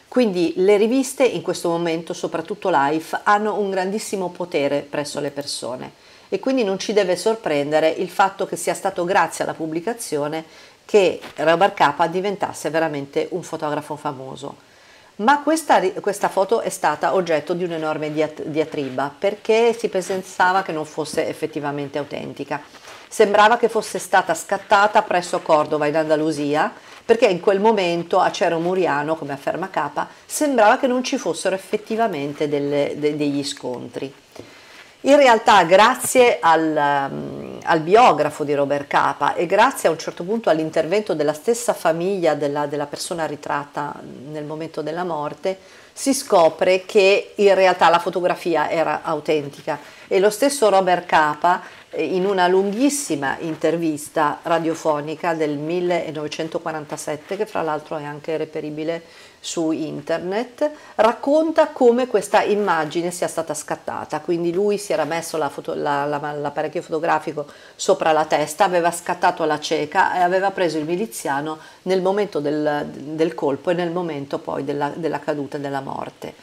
Quindi 0.07 0.53
le 0.59 0.77
riviste 0.77 1.25
in 1.25 1.43
questo 1.43 1.71
momento, 1.71 2.13
soprattutto 2.13 2.71
Life, 2.71 3.19
hanno 3.25 3.59
un 3.59 3.69
grandissimo 3.69 4.29
potere 4.29 4.87
presso 4.89 5.19
le 5.19 5.33
persone 5.33 5.91
e 6.29 6.39
quindi 6.39 6.63
non 6.63 6.79
ci 6.79 6.93
deve 6.93 7.17
sorprendere 7.17 7.89
il 7.89 8.11
fatto 8.11 8.47
che 8.47 8.55
sia 8.55 8.75
stato 8.75 9.05
grazie 9.05 9.43
alla 9.43 9.55
pubblicazione 9.55 10.45
che 10.85 11.21
Robert 11.35 11.75
Capa 11.75 12.07
diventasse 12.07 12.71
veramente 12.71 13.27
un 13.31 13.43
fotografo 13.43 13.97
famoso. 13.97 14.69
Ma 15.21 15.43
questa, 15.43 15.81
questa, 16.01 16.29
foto 16.31 16.61
è 16.61 16.71
stata 16.71 17.15
oggetto 17.15 17.53
di 17.53 17.65
un'enorme 17.65 18.11
diatriba 18.11 19.15
perché 19.19 19.75
si 19.75 19.89
pensava 19.89 20.63
che 20.63 20.73
non 20.73 20.87
fosse 20.87 21.29
effettivamente 21.29 21.99
autentica. 21.99 22.63
Sembrava 23.07 23.59
che 23.59 23.69
fosse 23.69 23.99
stata 23.99 24.33
scattata 24.33 25.03
presso 25.03 25.41
Cordova 25.41 25.87
in 25.87 25.97
Andalusia 25.97 26.73
perché 27.05 27.27
in 27.27 27.41
quel 27.41 27.61
momento 27.61 28.19
a 28.19 28.31
Cero 28.31 28.61
Muriano, 28.61 29.15
come 29.15 29.33
afferma 29.33 29.69
Capa, 29.69 30.09
sembrava 30.25 30.79
che 30.79 30.87
non 30.87 31.05
ci 31.05 31.19
fossero 31.19 31.55
effettivamente 31.55 32.49
delle, 32.49 32.95
de, 32.97 33.15
degli 33.15 33.45
scontri. 33.45 34.11
In 35.03 35.17
realtà 35.17 35.65
grazie 35.65 36.37
al, 36.43 37.09
um, 37.11 37.59
al, 37.63 37.81
biografo 37.81 38.45
di 38.45 38.53
Robert 38.53 38.87
Capa 38.87 39.33
e 39.33 39.47
grazie 39.47 39.89
a 39.89 39.93
un 39.93 39.99
certo 39.99 40.25
punto 40.25 40.51
all'intervento 40.51 41.15
della 41.15 41.33
stessa 41.33 41.73
famiglia 41.73 42.35
della, 42.35 42.67
della, 42.67 42.85
persona 42.85 43.25
ritratta 43.25 43.95
nel 44.31 44.45
momento 44.45 44.83
della 44.83 45.05
morte, 45.05 45.57
si 45.95 46.13
scopre 46.13 46.85
che 46.85 47.33
in 47.37 47.55
realtà 47.55 47.89
la 47.89 47.99
fotografia 47.99 48.69
era 48.69 49.01
autentica. 49.03 49.79
E 50.07 50.21
lo 50.21 50.29
stesso 50.29 50.69
Robert 50.69 51.07
Capa 51.07 51.63
eh, 51.89 52.05
in 52.05 52.27
una 52.27 52.47
lunghissima 52.47 53.39
intervista 53.39 54.41
radiofonica 54.43 55.33
del 55.33 55.57
1947, 55.57 57.39
che 57.39 57.47
fra 57.47 57.63
l'altro 57.63 57.97
è 57.97 58.05
anche 58.05 58.37
reperibile 58.37 59.03
su 59.41 59.71
internet, 59.73 60.71
racconta 60.97 61.69
come 61.69 62.07
questa 62.07 62.43
immagine 62.43 63.11
sia 63.11 63.27
stata 63.27 63.55
scattata. 63.55 64.21
Quindi 64.21 64.53
lui 64.53 64.77
si 64.77 64.93
era 64.93 65.05
messo 65.05 65.39
la 65.39 65.49
foto, 65.49 65.75
la, 65.75 66.05
la, 66.05 66.19
l'apparecchio 66.33 66.83
fotografico 66.83 67.47
sopra 67.75 68.13
la 68.13 68.27
testa, 68.27 68.65
aveva 68.65 68.91
scattato 68.91 69.45
la 69.45 69.59
cieca 69.59 70.15
e 70.17 70.21
aveva 70.21 70.51
preso 70.51 70.77
il 70.77 70.85
miliziano 70.85 71.59
nel 71.83 72.03
momento 72.03 72.39
del, 72.41 72.87
del 72.93 73.35
colpo 73.35 73.71
e 73.71 73.75
nel 73.75 73.91
momento 73.91 74.39
poi 74.39 74.63
della, 74.63 74.93
della 74.95 75.19
caduta 75.19 75.57
e 75.57 75.61
della 75.61 75.81
morte. 75.81 76.35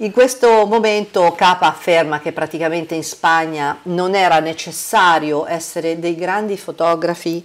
In 0.00 0.12
questo 0.12 0.64
momento 0.64 1.32
Capa 1.32 1.66
afferma 1.66 2.20
che 2.20 2.30
praticamente 2.32 2.94
in 2.94 3.02
Spagna 3.02 3.80
non 3.84 4.14
era 4.14 4.38
necessario 4.38 5.44
essere 5.44 5.98
dei 5.98 6.14
grandi 6.14 6.56
fotografi 6.56 7.44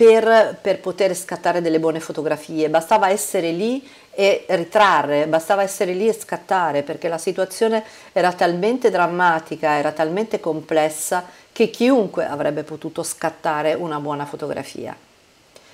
per, 0.00 0.56
per, 0.58 0.80
poter 0.80 1.14
scattare 1.14 1.60
delle 1.60 1.78
buone 1.78 2.00
fotografie, 2.00 2.70
bastava 2.70 3.10
essere 3.10 3.50
lì 3.50 3.86
e 4.12 4.46
ritrarre, 4.48 5.26
bastava 5.26 5.60
essere 5.60 5.92
lì 5.92 6.08
e 6.08 6.14
scattare 6.14 6.82
perché 6.82 7.06
la 7.06 7.18
situazione 7.18 7.84
era 8.12 8.32
talmente 8.32 8.88
drammatica, 8.88 9.76
era 9.76 9.92
talmente 9.92 10.40
complessa 10.40 11.26
che 11.52 11.68
chiunque 11.68 12.24
avrebbe 12.24 12.62
potuto 12.62 13.02
scattare 13.02 13.74
una 13.74 14.00
buona 14.00 14.24
fotografia. 14.24 14.96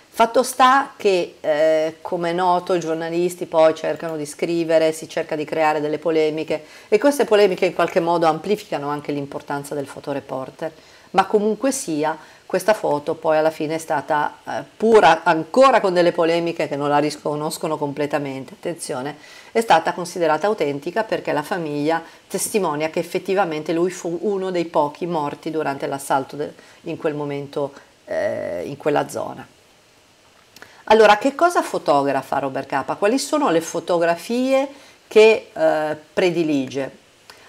Fatto 0.09 0.42
sta 0.42 0.95
che, 0.97 1.37
eh, 1.40 1.99
come 2.00 2.30
è 2.30 2.33
noto, 2.33 2.75
i 2.75 2.80
giornalisti 2.80 3.47
poi 3.47 3.76
cercano 3.76 4.16
di 4.16 4.26
scrivere, 4.26 4.90
si 4.90 5.09
cerca 5.09 5.37
di 5.37 5.45
creare 5.45 5.80
delle 5.80 5.99
polemiche 5.99 6.64
e 6.88 6.99
queste 6.99 7.26
polemiche 7.26 7.66
in 7.66 7.75
qualche 7.75 8.00
modo 8.00 8.26
amplificano 8.26 8.88
anche 8.88 9.12
l'importanza 9.12 9.76
del 9.76 9.87
fotoreporter, 9.87 10.73
ma 11.11 11.26
comunque 11.26 11.71
sia 11.71 12.18
questa 12.46 12.74
foto 12.74 13.14
poi 13.14 13.36
alla 13.36 13.50
fine 13.50 13.74
è 13.74 13.78
stata 13.78 14.36
eh, 14.44 14.62
pura, 14.76 15.24
ancora 15.24 15.80
con 15.80 15.92
delle 15.92 16.12
polemiche 16.12 16.68
che 16.68 16.76
non 16.76 16.88
la 16.88 16.98
riconoscono 16.98 17.76
completamente, 17.76 18.54
attenzione, 18.54 19.16
è 19.50 19.60
stata 19.60 19.92
considerata 19.92 20.46
autentica 20.46 21.02
perché 21.02 21.32
la 21.32 21.42
famiglia 21.42 22.02
testimonia 22.28 22.88
che 22.88 23.00
effettivamente 23.00 23.72
lui 23.72 23.90
fu 23.90 24.18
uno 24.22 24.50
dei 24.50 24.66
pochi 24.66 25.06
morti 25.06 25.50
durante 25.50 25.86
l'assalto 25.86 26.36
de, 26.36 26.52
in 26.82 26.96
quel 26.96 27.14
momento 27.14 27.72
eh, 28.04 28.62
in 28.64 28.76
quella 28.76 29.08
zona. 29.08 29.46
Allora, 30.84 31.18
che 31.18 31.34
cosa 31.34 31.62
fotografa 31.62 32.38
Robert 32.38 32.68
Capa? 32.68 32.94
Quali 32.94 33.18
sono 33.18 33.50
le 33.50 33.60
fotografie 33.60 34.68
che 35.08 35.50
eh, 35.52 35.96
predilige? 36.12 37.04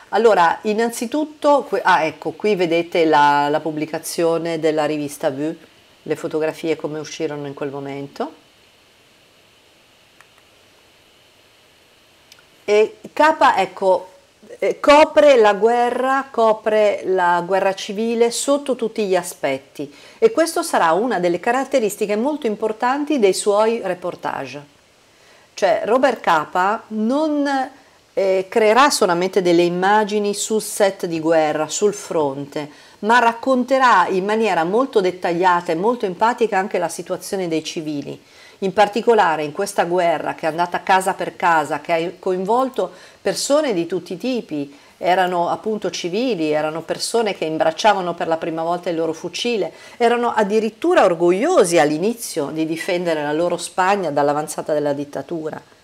Allora, 0.09 0.59
innanzitutto, 0.63 1.67
ah, 1.83 2.03
ecco, 2.03 2.31
qui 2.31 2.55
vedete 2.55 3.05
la, 3.05 3.49
la 3.49 3.59
pubblicazione 3.59 4.59
della 4.59 4.85
rivista 4.85 5.29
Vue, 5.29 5.57
le 6.03 6.15
fotografie 6.15 6.77
come 6.77 6.99
uscirono 6.99 7.45
in 7.45 7.53
quel 7.53 7.69
momento. 7.69 8.45
E 12.63 12.97
K, 13.11 13.53
ecco, 13.57 14.09
eh, 14.59 14.79
copre 14.79 15.35
la 15.35 15.53
guerra, 15.53 16.27
copre 16.31 17.01
la 17.05 17.43
guerra 17.45 17.73
civile 17.73 18.31
sotto 18.31 18.75
tutti 18.75 19.05
gli 19.05 19.15
aspetti 19.15 19.93
e 20.17 20.31
questo 20.31 20.63
sarà 20.63 20.91
una 20.93 21.19
delle 21.19 21.39
caratteristiche 21.39 22.15
molto 22.15 22.47
importanti 22.47 23.19
dei 23.19 23.33
suoi 23.33 23.81
reportage. 23.83 24.75
Cioè 25.53 25.81
Robert 25.85 26.21
Capa 26.21 26.83
non 26.87 27.71
eh, 28.17 28.47
creerà 28.49 28.89
solamente 28.89 29.43
delle 29.43 29.61
immagini 29.61 30.33
sul 30.33 30.59
set 30.59 31.05
di 31.05 31.19
guerra, 31.19 31.67
sul 31.67 31.93
fronte, 31.93 32.67
ma 32.99 33.19
racconterà 33.19 34.07
in 34.07 34.25
maniera 34.25 34.63
molto 34.63 35.01
dettagliata 35.01 35.71
e 35.71 35.75
molto 35.75 36.07
empatica 36.07 36.57
anche 36.57 36.79
la 36.79 36.89
situazione 36.89 37.47
dei 37.47 37.63
civili. 37.63 38.19
In 38.59 38.73
particolare 38.73 39.43
in 39.43 39.51
questa 39.51 39.83
guerra 39.83 40.33
che 40.33 40.47
è 40.47 40.49
andata 40.49 40.81
casa 40.81 41.13
per 41.13 41.35
casa, 41.35 41.79
che 41.79 41.93
ha 41.93 42.11
coinvolto 42.17 42.89
persone 43.21 43.75
di 43.75 43.85
tutti 43.85 44.13
i 44.13 44.17
tipi, 44.17 44.75
erano 44.97 45.49
appunto 45.49 45.91
civili, 45.91 46.49
erano 46.49 46.81
persone 46.81 47.35
che 47.35 47.45
imbracciavano 47.45 48.15
per 48.15 48.27
la 48.27 48.37
prima 48.37 48.63
volta 48.63 48.89
il 48.89 48.95
loro 48.95 49.13
fucile, 49.13 49.71
erano 49.97 50.33
addirittura 50.33 51.05
orgogliosi 51.05 51.77
all'inizio 51.77 52.49
di 52.51 52.65
difendere 52.65 53.21
la 53.21 53.31
loro 53.31 53.57
Spagna 53.57 54.09
dall'avanzata 54.09 54.73
della 54.73 54.93
dittatura. 54.93 55.75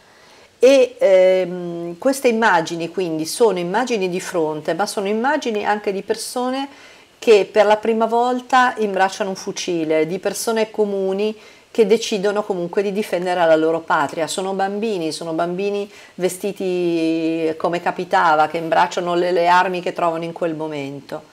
E 0.63 0.95
ehm, 0.97 1.97
queste 1.97 2.29
immagini 2.29 2.87
quindi 2.87 3.25
sono 3.25 3.59
immagini 3.59 4.07
di 4.07 4.21
fronte, 4.21 4.73
ma 4.73 4.85
sono 4.85 5.09
immagini 5.09 5.65
anche 5.65 5.91
di 5.91 6.03
persone 6.03 6.69
che 7.19 7.45
per 7.51 7.65
la 7.65 7.75
prima 7.75 8.05
volta 8.05 8.73
imbracciano 8.77 9.31
un 9.31 9.35
fucile, 9.35 10.07
di 10.07 10.19
persone 10.19 10.71
comuni 10.71 11.37
che 11.69 11.85
decidono 11.85 12.43
comunque 12.43 12.81
di 12.81 12.93
difendere 12.93 13.45
la 13.45 13.57
loro 13.57 13.81
patria. 13.81 14.25
Sono 14.25 14.53
bambini, 14.53 15.11
sono 15.11 15.33
bambini 15.33 15.91
vestiti 16.15 17.53
come 17.57 17.81
capitava, 17.81 18.47
che 18.47 18.55
imbracciano 18.55 19.15
le, 19.15 19.33
le 19.33 19.47
armi 19.49 19.81
che 19.81 19.91
trovano 19.91 20.23
in 20.23 20.31
quel 20.31 20.55
momento. 20.55 21.23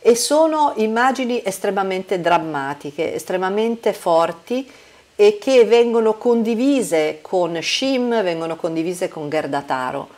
E 0.00 0.16
sono 0.16 0.72
immagini 0.78 1.40
estremamente 1.44 2.20
drammatiche, 2.20 3.14
estremamente 3.14 3.92
forti 3.92 4.68
e 5.16 5.38
che 5.40 5.64
vengono 5.64 6.14
condivise 6.14 7.18
con 7.20 7.60
Shim, 7.60 8.22
vengono 8.22 8.56
condivise 8.56 9.08
con 9.08 9.28
Gerda 9.28 9.62
Taro. 9.62 10.08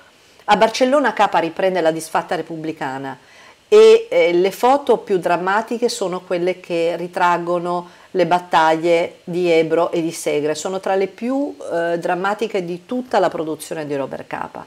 A 0.44 0.56
Barcellona 0.56 1.12
Capa 1.12 1.38
riprende 1.38 1.80
la 1.80 1.90
disfatta 1.90 2.34
repubblicana 2.34 3.18
e 3.68 4.06
eh, 4.08 4.32
le 4.32 4.50
foto 4.52 4.98
più 4.98 5.18
drammatiche 5.18 5.88
sono 5.88 6.20
quelle 6.20 6.60
che 6.60 6.94
ritraggono 6.96 7.90
le 8.12 8.26
battaglie 8.26 9.18
di 9.24 9.50
Ebro 9.50 9.90
e 9.90 10.00
di 10.00 10.12
Segre, 10.12 10.54
sono 10.54 10.80
tra 10.80 10.94
le 10.94 11.08
più 11.08 11.54
eh, 11.58 11.98
drammatiche 11.98 12.64
di 12.64 12.86
tutta 12.86 13.18
la 13.18 13.28
produzione 13.28 13.86
di 13.86 13.96
Robert 13.96 14.26
Capa. 14.26 14.66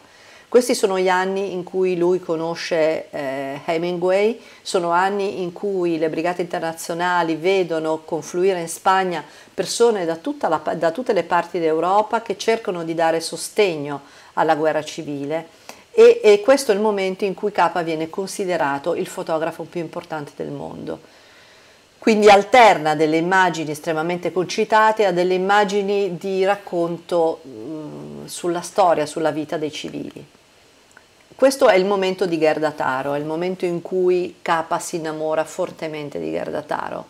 Questi 0.50 0.74
sono 0.74 0.98
gli 0.98 1.10
anni 1.10 1.54
in 1.54 1.64
cui 1.64 1.96
lui 1.96 2.20
conosce 2.20 3.12
eh, 3.12 3.62
Hemingway, 3.66 4.42
sono 4.64 4.90
anni 4.90 5.44
in 5.44 5.54
cui 5.54 6.00
le 6.00 6.10
brigate 6.10 6.42
internazionali 6.42 7.36
vedono 7.36 8.02
confluire 8.04 8.60
in 8.60 8.68
Spagna 8.68 9.24
persone 9.54 10.06
da, 10.06 10.18
la, 10.48 10.74
da 10.74 10.90
tutte 10.90 11.14
le 11.14 11.22
parti 11.22 11.60
d'Europa 11.60 12.24
che 12.24 12.36
cercano 12.36 12.84
di 12.84 12.96
dare 12.96 13.20
sostegno 13.20 14.02
alla 14.34 14.56
guerra 14.56 14.84
civile 14.84 15.50
e, 15.92 16.20
e 16.24 16.42
questo 16.42 16.72
è 16.72 16.76
il 16.76 16.82
momento 16.82 17.26
in 17.26 17.36
cui 17.36 17.52
Capa 17.52 17.84
viene 17.84 18.10
considerato 18.10 18.96
il 18.96 19.06
fotografo 19.06 19.66
più 19.66 19.82
importante 19.82 20.32
del 20.36 20.50
mondo. 20.50 21.00
Quindi 22.00 22.28
alterna 22.28 22.96
delle 22.96 23.18
immagini 23.18 23.70
estremamente 23.70 24.32
concitate 24.32 25.06
a 25.06 25.12
delle 25.12 25.36
immagini 25.36 26.18
di 26.18 26.44
racconto 26.44 27.42
mh, 27.44 27.50
mm, 27.50 28.26
sulla 28.26 28.62
storia, 28.62 29.06
sulla 29.06 29.30
vita 29.30 29.58
dei 29.58 29.72
civili. 29.72 30.38
Questo 31.40 31.70
è 31.70 31.76
il 31.76 31.86
momento 31.86 32.26
di 32.26 32.38
Gerda 32.38 32.72
Taro, 32.72 33.14
è 33.14 33.18
il 33.18 33.24
momento 33.24 33.64
in 33.64 33.82
cui 33.82 34.40
Capa 34.42 34.78
si 34.78 34.98
innamora 34.98 35.46
fortemente 35.46 36.20
di 36.20 36.32
Gerda 36.32 36.64
Taro. 36.64 37.06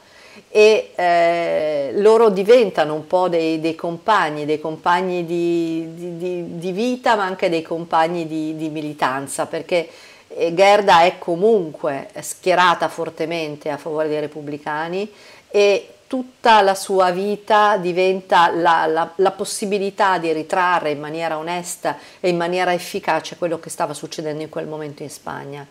E 0.49 0.91
eh, 0.93 1.93
loro 1.95 2.29
diventano 2.29 2.93
un 2.93 3.07
po' 3.07 3.27
dei, 3.27 3.59
dei 3.59 3.73
compagni, 3.73 4.45
dei 4.45 4.59
compagni 4.59 5.25
di, 5.25 5.83
di, 5.95 6.59
di, 6.59 6.71
vita 6.71 7.15
ma 7.15 7.23
anche 7.23 7.49
dei 7.49 7.63
compagni 7.63 8.27
di, 8.27 8.69
militanza 8.69 9.47
perché 9.47 9.89
eh, 10.27 10.53
Gerda 10.53 11.01
è 11.01 11.17
comunque 11.17 12.09
schierata 12.19 12.87
fortemente 12.87 13.71
a 13.71 13.77
favore 13.77 14.09
dei 14.09 14.19
repubblicani 14.19 15.11
e 15.49 15.87
tutta 16.09 16.61
la 16.61 16.73
sua 16.73 17.11
vita 17.11 17.77
diventa 17.77 18.49
la, 18.49 18.87
la, 18.87 19.11
la, 19.17 19.31
possibilità 19.31 20.17
di 20.17 20.33
ritrarre 20.33 20.89
in 20.89 20.99
maniera 20.99 21.37
onesta 21.37 21.99
e 22.19 22.29
in 22.29 22.35
maniera 22.35 22.73
efficace 22.73 23.37
quello 23.37 23.59
che 23.59 23.69
stava 23.69 23.93
succedendo 23.93 24.41
in 24.41 24.49
quel 24.49 24.65
momento 24.65 25.03
in 25.03 25.11
Spagna. 25.11 25.63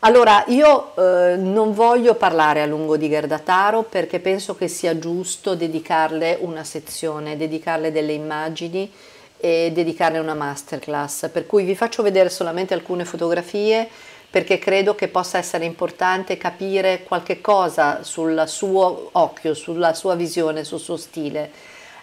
Allora, 0.00 0.42
io 0.48 0.96
eh, 0.96 1.36
non 1.36 1.74
voglio 1.74 2.16
parlare 2.16 2.60
a 2.60 2.66
lungo 2.66 2.96
di 2.96 3.08
Gerdataro 3.08 3.84
perché 3.84 4.18
penso 4.18 4.56
che 4.56 4.66
sia 4.66 4.98
giusto 4.98 5.54
dedicarle 5.54 6.38
una 6.40 6.64
sezione, 6.64 7.36
dedicarle 7.36 7.92
delle 7.92 8.14
immagini 8.14 8.92
e 9.36 9.70
dedicarle 9.72 10.18
una 10.18 10.34
masterclass, 10.34 11.28
per 11.30 11.46
cui 11.46 11.62
vi 11.62 11.76
faccio 11.76 12.02
vedere 12.02 12.30
solamente 12.30 12.74
alcune 12.74 13.04
fotografie 13.04 13.88
perché 14.30 14.58
credo 14.58 14.94
che 14.94 15.08
possa 15.08 15.38
essere 15.38 15.64
importante 15.64 16.36
capire 16.36 17.02
qualche 17.04 17.40
cosa 17.40 18.02
sul 18.02 18.44
suo 18.46 19.08
occhio, 19.12 19.54
sulla 19.54 19.94
sua 19.94 20.14
visione, 20.14 20.64
sul 20.64 20.80
suo 20.80 20.96
stile. 20.96 21.50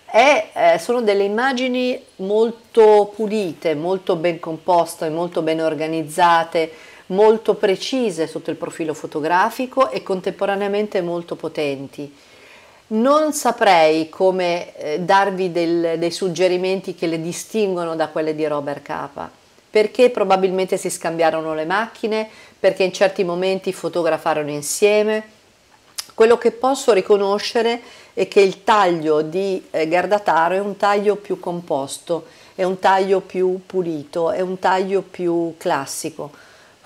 È, 0.06 0.50
eh, 0.54 0.80
sono 0.80 1.02
delle 1.02 1.24
immagini 1.24 2.02
molto 2.18 3.12
pulite, 3.14 3.76
molto 3.76 4.16
ben 4.16 4.40
composte, 4.40 5.10
molto 5.10 5.42
ben 5.42 5.62
organizzate, 5.62 6.72
molto 7.08 7.54
precise 7.54 8.26
sotto 8.26 8.50
il 8.50 8.56
profilo 8.56 8.94
fotografico 8.94 9.92
e 9.92 10.02
contemporaneamente 10.02 11.02
molto 11.02 11.36
potenti. 11.36 12.12
Non 12.88 13.34
saprei 13.34 14.10
come 14.10 14.76
eh, 14.78 15.00
darvi 15.00 15.52
del, 15.52 15.96
dei 15.98 16.12
suggerimenti 16.12 16.96
che 16.96 17.08
le 17.08 17.22
distinguono 17.22 17.96
da 17.96 18.08
quelle 18.08 18.36
di 18.36 18.46
Robert 18.46 18.82
Capa, 18.84 19.30
perché 19.76 20.10
probabilmente 20.10 20.78
si 20.78 20.90
scambiarono 20.90 21.54
le 21.54 21.66
macchine, 21.66 22.30
perché 22.58 22.84
in 22.84 22.94
certi 22.94 23.26
momenti 23.26 23.74
fotografarono 23.74 24.50
insieme. 24.50 25.24
Quello 26.14 26.38
che 26.38 26.52
posso 26.52 26.94
riconoscere 26.94 27.82
è 28.14 28.26
che 28.30 28.40
il 28.40 28.64
taglio 28.64 29.22
di 29.22 29.62
eh, 29.72 29.86
Gardataro 29.90 30.56
è 30.56 30.60
un 30.60 30.78
taglio 30.78 31.18
più 31.18 31.42
composto, 31.42 32.28
è 32.56 32.64
un 32.64 32.80
taglio 32.80 33.20
più 33.20 33.64
pulito, 33.66 34.32
è 34.32 34.40
un 34.40 34.60
taglio 34.60 35.02
più 35.02 35.56
classico 35.58 36.32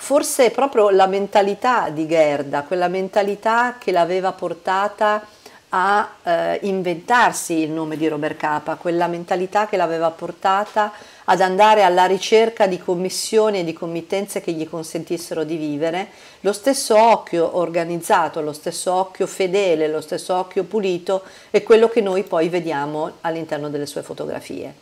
forse 0.01 0.45
è 0.45 0.51
proprio 0.51 0.89
la 0.91 1.07
mentalità 1.07 1.89
di 1.89 2.07
Gerda, 2.07 2.63
quella 2.63 2.87
mentalità 2.87 3.75
che 3.77 3.91
l'aveva 3.91 4.31
portata 4.31 5.21
a 5.69 6.15
eh, 6.23 6.59
inventarsi 6.63 7.59
il 7.59 7.69
nome 7.69 7.95
di 7.95 8.07
Robert 8.07 8.37
Capa, 8.37 8.75
quella 8.75 9.07
mentalità 9.07 9.67
che 9.67 9.77
l'aveva 9.77 10.09
portata 10.09 10.91
ad 11.25 11.41
andare 11.41 11.83
alla 11.83 12.05
ricerca 12.05 12.65
di 12.65 12.79
commissioni 12.79 13.59
e 13.59 13.63
di 13.63 13.73
committenze 13.73 14.41
che 14.41 14.51
gli 14.51 14.67
consentissero 14.67 15.43
di 15.43 15.57
vivere, 15.57 16.09
lo 16.41 16.53
stesso 16.53 16.97
occhio 16.97 17.57
organizzato, 17.57 18.41
lo 18.41 18.53
stesso 18.53 18.93
occhio 18.93 19.27
fedele, 19.27 19.87
lo 19.87 20.01
stesso 20.01 20.35
occhio 20.35 20.63
pulito 20.63 21.23
è 21.51 21.61
quello 21.61 21.87
che 21.87 22.01
noi 22.01 22.23
poi 22.23 22.49
vediamo 22.49 23.17
all'interno 23.21 23.69
delle 23.69 23.85
sue 23.85 24.01
fotografie. 24.01 24.73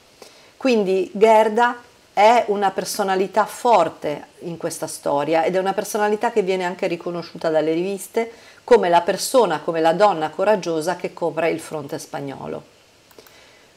Quindi 0.56 1.10
Gerda 1.14 1.78
è 2.18 2.46
una 2.48 2.72
personalità 2.72 3.46
forte 3.46 4.30
in 4.40 4.58
questa 4.58 4.88
storia 4.88 5.44
ed 5.44 5.56
è 5.56 5.60
una 5.60 5.74
personalità 5.74 6.32
che 6.32 6.42
viene 6.42 6.64
anche 6.64 6.88
riconosciuta 6.88 7.50
dalle 7.50 7.74
riviste 7.74 8.32
come 8.64 8.90
la 8.90 9.02
persona, 9.02 9.60
come 9.60 9.82
la 9.82 9.94
donna 9.94 10.32
coraggiosa 10.32 10.96
che 10.96 11.14
copre 11.14 11.52
il 11.52 11.60
fronte 11.60 12.00
spagnolo. 12.00 12.64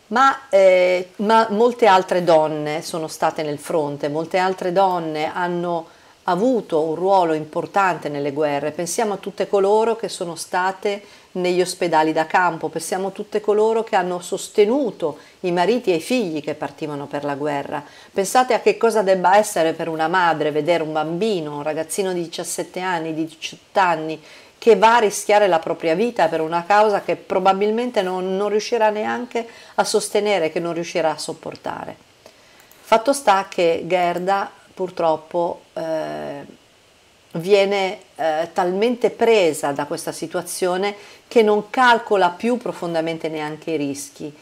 Ma, 0.06 0.48
eh, 0.48 1.10
ma 1.16 1.48
molte 1.50 1.84
altre 1.84 2.24
donne 2.24 2.80
sono 2.80 3.08
state 3.08 3.42
nel 3.42 3.58
fronte, 3.58 4.08
molte 4.08 4.38
altre 4.38 4.72
donne 4.72 5.30
hanno 5.30 5.88
avuto 6.30 6.80
un 6.80 6.94
ruolo 6.94 7.32
importante 7.34 8.08
nelle 8.08 8.32
guerre. 8.32 8.70
Pensiamo 8.70 9.14
a 9.14 9.18
tutte 9.18 9.48
coloro 9.48 9.96
che 9.96 10.08
sono 10.08 10.34
state 10.34 11.02
negli 11.32 11.60
ospedali 11.60 12.12
da 12.12 12.26
campo, 12.26 12.68
pensiamo 12.68 13.08
a 13.08 13.10
tutte 13.12 13.40
coloro 13.40 13.84
che 13.84 13.94
hanno 13.94 14.20
sostenuto 14.20 15.18
i 15.40 15.52
mariti 15.52 15.92
e 15.92 15.96
i 15.96 16.00
figli 16.00 16.42
che 16.42 16.54
partivano 16.54 17.06
per 17.06 17.24
la 17.24 17.34
guerra. 17.34 17.84
Pensate 18.12 18.54
a 18.54 18.60
che 18.60 18.76
cosa 18.76 19.02
debba 19.02 19.36
essere 19.36 19.72
per 19.72 19.88
una 19.88 20.08
madre 20.08 20.50
vedere 20.50 20.82
un 20.82 20.92
bambino, 20.92 21.56
un 21.56 21.62
ragazzino 21.62 22.12
di 22.12 22.22
17 22.22 22.80
anni, 22.80 23.14
di 23.14 23.24
18 23.26 23.78
anni, 23.78 24.20
che 24.58 24.76
va 24.76 24.96
a 24.96 25.00
rischiare 25.00 25.46
la 25.46 25.58
propria 25.58 25.94
vita 25.94 26.28
per 26.28 26.40
una 26.40 26.64
causa 26.66 27.00
che 27.00 27.16
probabilmente 27.16 28.02
non, 28.02 28.36
non 28.36 28.48
riuscirà 28.48 28.90
neanche 28.90 29.46
a 29.76 29.84
sostenere, 29.84 30.50
che 30.50 30.60
non 30.60 30.74
riuscirà 30.74 31.12
a 31.12 31.18
sopportare. 31.18 32.08
Fatto 32.82 33.12
sta 33.12 33.46
che 33.48 33.84
Gerda 33.86 34.50
purtroppo 34.80 35.60
eh, 35.74 36.42
viene 37.32 37.98
eh, 38.16 38.48
talmente 38.54 39.10
presa 39.10 39.72
da 39.72 39.84
questa 39.84 40.10
situazione 40.10 40.96
che 41.28 41.42
non 41.42 41.68
calcola 41.68 42.30
più 42.30 42.56
profondamente 42.56 43.28
neanche 43.28 43.72
i 43.72 43.76
rischi 43.76 44.34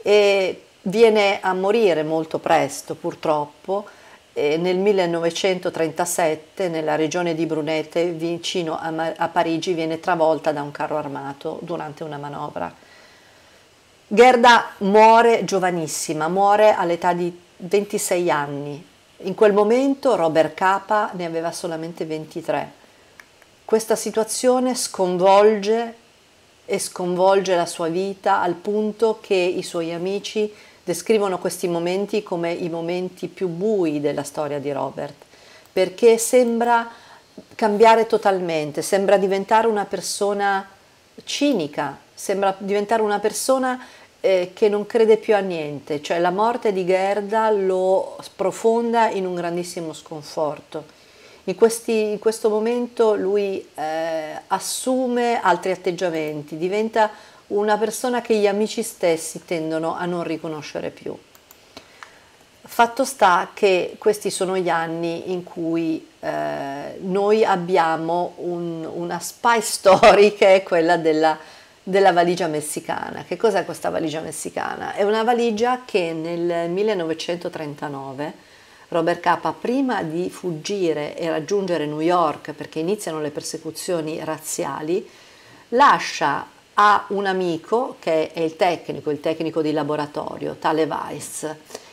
e 0.00 0.62
viene 0.80 1.40
a 1.42 1.52
morire 1.52 2.02
molto 2.04 2.38
presto 2.38 2.94
purtroppo 2.94 3.84
e 4.32 4.56
nel 4.56 4.78
1937 4.78 6.70
nella 6.70 6.96
regione 6.96 7.34
di 7.34 7.44
Brunete 7.44 8.12
vicino 8.12 8.78
a, 8.78 9.12
a 9.14 9.28
Parigi 9.28 9.74
viene 9.74 10.00
travolta 10.00 10.52
da 10.52 10.62
un 10.62 10.70
carro 10.70 10.96
armato 10.96 11.58
durante 11.60 12.02
una 12.02 12.16
manovra. 12.16 12.74
Gerda 14.06 14.70
muore 14.78 15.44
giovanissima, 15.44 16.28
muore 16.28 16.72
all'età 16.72 17.12
di 17.12 17.38
26 17.58 18.30
anni, 18.30 18.90
in 19.24 19.34
quel 19.34 19.52
momento 19.52 20.16
Robert 20.16 20.54
Capa 20.54 21.10
ne 21.14 21.24
aveva 21.24 21.52
solamente 21.52 22.04
23. 22.04 22.72
Questa 23.64 23.96
situazione 23.96 24.74
sconvolge 24.74 25.94
e 26.64 26.78
sconvolge 26.78 27.54
la 27.54 27.66
sua 27.66 27.88
vita 27.88 28.40
al 28.40 28.54
punto 28.54 29.18
che 29.20 29.34
i 29.34 29.62
suoi 29.62 29.92
amici 29.92 30.52
descrivono 30.84 31.38
questi 31.38 31.68
momenti 31.68 32.22
come 32.22 32.52
i 32.52 32.68
momenti 32.68 33.28
più 33.28 33.48
bui 33.48 34.00
della 34.00 34.24
storia 34.24 34.58
di 34.58 34.72
Robert, 34.72 35.14
perché 35.72 36.18
sembra 36.18 36.90
cambiare 37.54 38.06
totalmente, 38.06 38.82
sembra 38.82 39.16
diventare 39.16 39.66
una 39.66 39.84
persona 39.84 40.68
cinica, 41.24 41.98
sembra 42.14 42.54
diventare 42.58 43.02
una 43.02 43.20
persona 43.20 43.80
eh, 44.24 44.52
che 44.54 44.68
non 44.68 44.86
crede 44.86 45.16
più 45.16 45.34
a 45.34 45.40
niente, 45.40 46.00
cioè 46.00 46.20
la 46.20 46.30
morte 46.30 46.72
di 46.72 46.86
Gerda 46.86 47.50
lo 47.50 48.16
sprofonda 48.20 49.10
in 49.10 49.26
un 49.26 49.34
grandissimo 49.34 49.92
sconforto. 49.92 51.00
In, 51.44 51.56
questi, 51.56 52.12
in 52.12 52.20
questo 52.20 52.48
momento 52.48 53.16
lui 53.16 53.66
eh, 53.74 54.40
assume 54.46 55.40
altri 55.42 55.72
atteggiamenti, 55.72 56.56
diventa 56.56 57.10
una 57.48 57.76
persona 57.76 58.20
che 58.20 58.36
gli 58.36 58.46
amici 58.46 58.84
stessi 58.84 59.44
tendono 59.44 59.96
a 59.96 60.04
non 60.06 60.22
riconoscere 60.22 60.90
più. 60.90 61.18
Fatto 62.64 63.04
sta 63.04 63.50
che 63.52 63.96
questi 63.98 64.30
sono 64.30 64.56
gli 64.56 64.68
anni 64.68 65.32
in 65.32 65.42
cui 65.42 66.06
eh, 66.20 66.96
noi 67.00 67.44
abbiamo 67.44 68.34
un, 68.36 68.88
una 68.94 69.18
spy 69.18 69.60
story 69.60 70.32
che 70.38 70.54
è 70.54 70.62
quella 70.62 70.96
della 70.96 71.36
della 71.82 72.12
valigia 72.12 72.46
messicana. 72.46 73.24
Che 73.24 73.36
cos'è 73.36 73.64
questa 73.64 73.90
valigia 73.90 74.20
messicana? 74.20 74.94
È 74.94 75.02
una 75.02 75.24
valigia 75.24 75.82
che 75.84 76.12
nel 76.12 76.70
1939 76.70 78.50
Robert 78.88 79.20
Capa, 79.20 79.52
prima 79.52 80.02
di 80.02 80.28
fuggire 80.28 81.16
e 81.16 81.28
raggiungere 81.30 81.86
New 81.86 82.00
York 82.00 82.52
perché 82.52 82.78
iniziano 82.78 83.20
le 83.20 83.30
persecuzioni 83.30 84.22
razziali, 84.22 85.08
lascia 85.70 86.46
a 86.74 87.06
un 87.08 87.26
amico 87.26 87.96
che 87.98 88.32
è 88.32 88.40
il 88.40 88.56
tecnico, 88.56 89.10
il 89.10 89.20
tecnico 89.20 89.62
di 89.62 89.72
laboratorio, 89.72 90.56
tale 90.58 90.84
Weiss, 90.84 91.46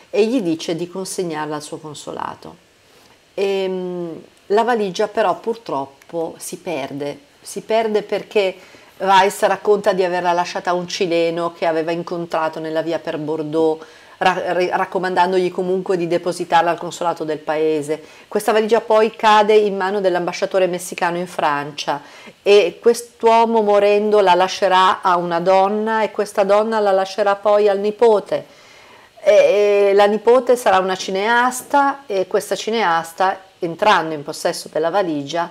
e 0.09 0.25
gli 0.25 0.41
dice 0.41 0.75
di 0.75 0.89
consegnarla 0.89 1.55
al 1.55 1.61
suo 1.61 1.77
consolato. 1.77 2.67
E, 3.33 3.43
ehm, 3.43 4.23
la 4.47 4.63
valigia 4.63 5.07
però 5.07 5.39
purtroppo 5.39 6.35
si 6.37 6.57
perde, 6.57 7.19
si 7.41 7.61
perde 7.61 8.01
perché 8.01 8.55
Weiss 9.01 9.43
racconta 9.43 9.93
di 9.93 10.03
averla 10.03 10.33
lasciata 10.33 10.71
a 10.71 10.73
un 10.73 10.85
cileno 10.85 11.53
che 11.53 11.65
aveva 11.65 11.91
incontrato 11.91 12.59
nella 12.59 12.81
via 12.81 12.99
per 12.99 13.17
Bordeaux, 13.17 13.81
raccomandandogli 14.17 15.49
comunque 15.51 15.95
di 15.95 16.05
depositarla 16.05 16.71
al 16.71 16.77
consolato 16.77 17.23
del 17.23 17.37
paese. 17.37 18.03
Questa 18.27 18.51
valigia 18.51 18.81
poi 18.81 19.15
cade 19.15 19.53
in 19.53 19.77
mano 19.77 20.01
dell'ambasciatore 20.01 20.67
messicano 20.67 21.15
in 21.15 21.27
Francia 21.27 22.01
e 22.43 22.79
quest'uomo 22.81 23.61
morendo 23.61 24.19
la 24.19 24.33
lascerà 24.33 25.01
a 25.01 25.15
una 25.15 25.39
donna 25.39 26.03
e 26.03 26.11
questa 26.11 26.43
donna 26.43 26.81
la 26.81 26.91
lascerà 26.91 27.37
poi 27.37 27.69
al 27.69 27.79
nipote. 27.79 28.45
E 29.21 29.91
la 29.93 30.07
nipote 30.07 30.57
sarà 30.57 30.79
una 30.79 30.97
cineasta 30.97 32.03
e 32.05 32.27
questa 32.27 32.55
cineasta, 32.55 33.39
entrando 33.59 34.13
in 34.13 34.23
possesso 34.23 34.67
della 34.69 34.89
valigia, 34.89 35.49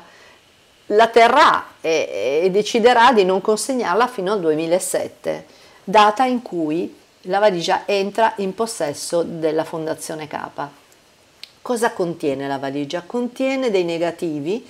la 0.89 1.09
terrà 1.09 1.75
e, 1.81 2.43
e 2.45 2.51
deciderà 2.51 3.13
di 3.13 3.25
non 3.25 3.41
consegnarla 3.41 4.07
fino 4.07 4.33
al 4.33 4.41
2007, 4.41 5.47
data 5.85 6.25
in 6.25 6.43
cui 6.43 6.97
la 7.23 7.39
valigia 7.39 7.83
entra 7.87 8.33
in 8.37 8.55
possesso 8.55 9.23
della 9.23 9.65
Fondazione 9.65 10.27
Capa. 10.27 10.71
Cosa 11.61 11.93
contiene 11.93 12.49
la 12.49 12.59
valigia? 12.59 13.03
Contiene 13.03 13.71
dei 13.71 13.85
negativi 13.85 14.67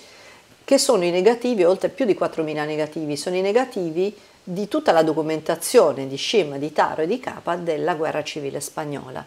che 0.64 0.78
sono 0.78 1.04
i 1.04 1.10
negativi, 1.10 1.64
oltre 1.64 1.88
più 1.88 2.04
di 2.04 2.16
4.000 2.18 2.66
negativi, 2.66 3.16
sono 3.16 3.36
i 3.36 3.40
negativi 3.40 4.14
di 4.42 4.68
tutta 4.68 4.92
la 4.92 5.02
documentazione 5.02 6.06
di 6.06 6.16
Scim, 6.16 6.58
di 6.58 6.72
Taro 6.72 7.02
e 7.02 7.06
di 7.06 7.20
Capa 7.20 7.56
della 7.56 7.94
guerra 7.94 8.22
civile 8.22 8.60
spagnola. 8.60 9.24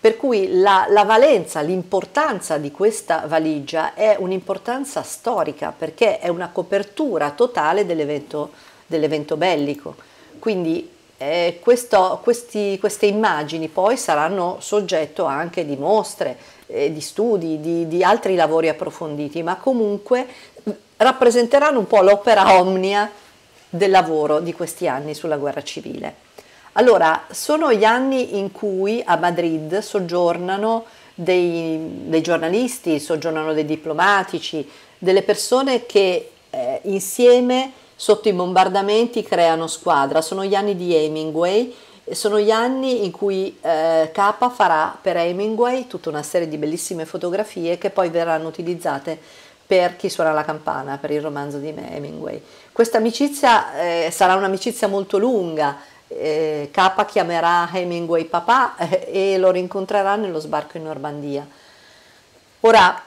Per 0.00 0.16
cui 0.16 0.60
la, 0.60 0.86
la 0.88 1.02
valenza, 1.02 1.60
l'importanza 1.60 2.56
di 2.56 2.70
questa 2.70 3.24
valigia 3.26 3.94
è 3.94 4.16
un'importanza 4.18 5.02
storica 5.02 5.74
perché 5.76 6.20
è 6.20 6.28
una 6.28 6.50
copertura 6.50 7.32
totale 7.32 7.84
dell'evento, 7.84 8.52
dell'evento 8.86 9.36
bellico. 9.36 9.96
Quindi 10.38 10.88
eh, 11.16 11.58
questo, 11.60 12.20
questi, 12.22 12.78
queste 12.78 13.06
immagini 13.06 13.66
poi 13.66 13.96
saranno 13.96 14.58
soggetto 14.60 15.24
anche 15.24 15.66
di 15.66 15.74
mostre, 15.74 16.38
eh, 16.68 16.92
di 16.92 17.00
studi, 17.00 17.60
di, 17.60 17.88
di 17.88 18.04
altri 18.04 18.36
lavori 18.36 18.68
approfonditi, 18.68 19.42
ma 19.42 19.56
comunque 19.56 20.26
rappresenteranno 20.96 21.80
un 21.80 21.88
po' 21.88 22.02
l'opera 22.02 22.56
omnia 22.60 23.10
del 23.68 23.90
lavoro 23.90 24.38
di 24.38 24.52
questi 24.52 24.86
anni 24.86 25.12
sulla 25.14 25.36
guerra 25.36 25.62
civile. 25.62 26.26
Allora, 26.78 27.24
sono 27.32 27.72
gli 27.72 27.82
anni 27.82 28.38
in 28.38 28.52
cui 28.52 29.02
a 29.04 29.16
Madrid 29.16 29.80
soggiornano 29.80 30.84
dei, 31.12 32.04
dei 32.04 32.20
giornalisti, 32.20 33.00
soggiornano 33.00 33.52
dei 33.52 33.64
diplomatici, 33.64 34.68
delle 34.96 35.22
persone 35.22 35.86
che 35.86 36.30
eh, 36.50 36.80
insieme 36.84 37.72
sotto 37.96 38.28
i 38.28 38.32
bombardamenti 38.32 39.24
creano 39.24 39.66
squadra. 39.66 40.22
Sono 40.22 40.44
gli 40.44 40.54
anni 40.54 40.76
di 40.76 40.94
Hemingway, 40.94 41.74
sono 42.12 42.38
gli 42.38 42.52
anni 42.52 43.04
in 43.04 43.10
cui 43.10 43.58
eh, 43.60 44.12
K 44.12 44.48
farà 44.52 44.96
per 45.02 45.16
Hemingway 45.16 45.88
tutta 45.88 46.10
una 46.10 46.22
serie 46.22 46.46
di 46.46 46.58
bellissime 46.58 47.06
fotografie 47.06 47.76
che 47.76 47.90
poi 47.90 48.08
verranno 48.08 48.46
utilizzate 48.46 49.18
per 49.66 49.96
chi 49.96 50.08
suona 50.08 50.30
la 50.30 50.44
campana, 50.44 50.96
per 50.96 51.10
il 51.10 51.22
romanzo 51.22 51.58
di 51.58 51.74
Hemingway. 51.76 52.40
Questa 52.70 52.98
amicizia 52.98 53.80
eh, 53.80 54.10
sarà 54.12 54.36
un'amicizia 54.36 54.86
molto 54.86 55.18
lunga, 55.18 55.96
eh, 56.08 56.70
K 56.72 57.04
chiamerà 57.06 57.68
Hemingway 57.72 58.24
papà 58.24 58.76
eh, 58.76 59.32
e 59.34 59.38
lo 59.38 59.50
rincontrerà 59.50 60.16
nello 60.16 60.40
sbarco 60.40 60.76
in 60.76 60.84
Normandia. 60.84 61.46
Ora, 62.60 63.02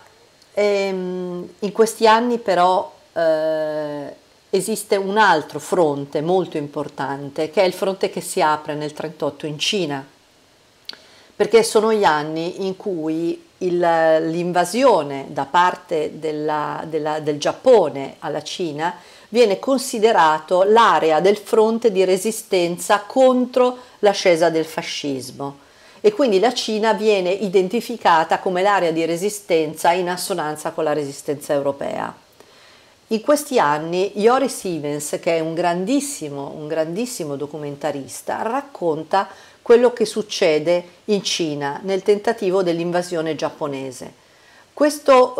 ehm, 0.54 1.50
in 1.60 1.72
questi 1.72 2.08
anni 2.08 2.38
però 2.38 2.94
eh, 3.14 4.16
esiste 4.50 4.96
un 4.96 5.18
altro 5.18 5.60
fronte 5.60 6.22
molto 6.22 6.58
importante, 6.58 7.50
che 7.50 7.62
è 7.62 7.66
il 7.66 7.74
fronte 7.74 8.10
che 8.10 8.22
si 8.22 8.42
apre 8.42 8.74
nel 8.74 8.94
1938 8.94 9.46
in 9.46 9.60
Cina, 9.60 10.06
perché 11.36 11.64
sono 11.64 11.92
gli 11.92 12.04
anni 12.04 12.66
in 12.66 12.76
cui 12.78 13.50
il, 13.60 13.80
l'invasione 13.80 15.28
da 15.30 15.46
parte 15.46 16.20
della, 16.20 16.84
della, 16.86 17.20
del 17.20 17.40
Giappone 17.40 18.16
alla 18.20 18.44
Cina 18.44 18.96
viene 19.32 19.60
considerato 19.60 20.64
l'area 20.64 21.20
del 21.20 21.38
fronte 21.38 21.92
di 21.92 22.04
resistenza 22.04 23.02
contro 23.06 23.78
l'ascesa 24.00 24.50
del 24.50 24.66
fascismo 24.66 25.60
e 26.02 26.12
quindi 26.12 26.40
la 26.40 26.54
Cina 26.54 26.94
viene 26.94 27.30
identificata 27.32 28.40
come 28.40 28.62
l'area 28.62 28.92
di 28.92 29.06
resistenza 29.06 29.92
in 29.92 30.10
assonanza 30.10 30.72
con 30.72 30.84
la 30.84 30.94
resistenza 30.94 31.54
europea. 31.54 32.14
In 33.08 33.22
questi 33.22 33.60
anni 33.60 34.12
Joris 34.16 34.64
Ivens, 34.64 35.18
che 35.22 35.38
è 35.38 35.40
un 35.40 35.54
grandissimo, 35.54 36.54
un 36.56 36.68
grandissimo 36.68 37.36
documentarista, 37.36 38.42
racconta 38.42 39.28
quello 39.62 39.94
che 39.94 40.06
succede 40.06 40.84
in 41.06 41.22
Cina 41.24 41.80
nel 41.84 42.02
tentativo 42.02 42.64
dell'invasione 42.64 43.36
giapponese. 43.36 44.14
Questo, 44.82 45.36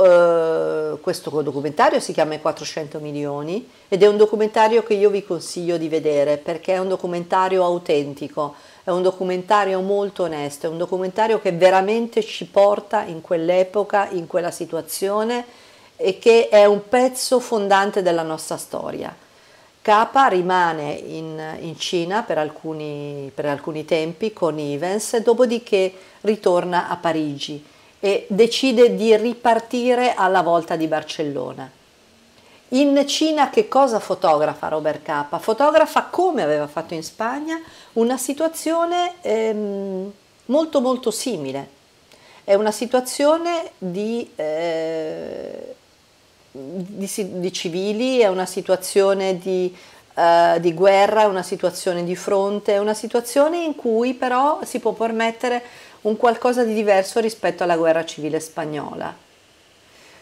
eh, 0.94 1.00
questo, 1.00 1.42
documentario 1.42 2.00
si 2.00 2.14
chiama 2.14 2.38
400 2.38 3.00
milioni 3.00 3.68
ed 3.88 4.04
è 4.04 4.08
un 4.08 4.16
documentario 4.16 4.84
che 4.84 4.94
io 4.94 5.10
vi 5.10 5.26
consiglio 5.26 5.78
di 5.78 5.90
vedere 5.90 6.38
perché 6.38 6.74
è 6.74 6.78
un 6.78 6.88
documentario 6.88 7.64
autentico, 7.64 8.54
è 8.84 8.92
un 8.92 9.02
documentario 9.02 9.82
molto 9.82 10.26
onesto, 10.26 10.68
è 10.68 10.70
un 10.70 10.78
documentario 10.78 11.42
che 11.42 11.54
veramente 11.54 12.22
ci 12.22 12.46
porta 12.46 13.02
in 13.02 13.22
quell'epoca, 13.22 14.10
in 14.12 14.28
quella 14.28 14.52
situazione 14.52 15.44
e 15.96 16.20
che 16.20 16.48
è 16.48 16.66
un 16.66 16.88
pezzo 16.88 17.40
fondante 17.40 18.04
della 18.04 18.22
nostra 18.22 18.58
storia. 18.58 19.12
Capa 19.82 20.28
rimane 20.28 20.92
in, 20.92 21.58
in 21.62 21.80
Cina 21.80 22.22
per 22.22 22.38
alcuni, 22.38 23.32
per 23.34 23.48
alcuni 23.48 23.86
tempi 23.86 24.34
con 24.34 24.60
Ivens, 24.60 25.18
dopodiché 25.18 25.92
ritorna 26.22 26.90
a 26.90 26.96
Parigi 26.98 27.80
e 28.02 28.26
decide 28.28 28.96
di 28.96 29.16
ripartire 29.16 30.16
alla 30.16 30.42
volta 30.42 30.76
di 30.76 30.88
Barcellona. 30.88 31.70
In 32.70 33.06
Cina 33.06 33.50
che 33.50 33.68
cosa 33.68 34.00
fotografa 34.00 34.70
Robert 34.70 35.04
Capa? 35.04 35.38
Fotografa 35.38 36.06
come 36.06 36.42
aveva 36.42 36.68
fatto 36.68 36.94
in 36.94 37.04
Spagna 37.04 37.62
una 37.94 38.18
situazione 38.18 39.14
ehm, 39.22 40.12
molto 40.46 40.82
molto 40.82 41.12
simile. 41.12 41.80
È 42.44 42.56
una 42.56 42.72
situazione 42.72 43.72
di, 43.78 44.30
eh, 44.36 45.76
di, 46.52 47.10
di 47.40 47.54
civili, 47.54 48.20
è 48.20 48.28
una 48.28 48.48
situazione 48.48 49.38
di, 49.38 49.76
uh, 50.16 50.60
di 50.60 50.74
guerra, 50.74 51.24
è 51.24 51.26
una 51.26 51.44
situazione 51.44 52.04
di 52.04 52.16
fronte, 52.16 52.74
è 52.74 52.78
una 52.80 52.96
situazione 52.96 53.64
in 53.64 53.76
cui 53.76 54.14
però 54.14 54.60
si 54.64 54.80
può 54.80 54.94
permettere 54.94 55.62
un 56.02 56.18
qualcosa 56.18 56.64
di 56.64 56.74
diverso 56.74 57.20
rispetto 57.20 57.64
alla 57.64 57.78
guerra 57.78 58.06
civile 58.06 58.40
spagnola. 58.40 59.14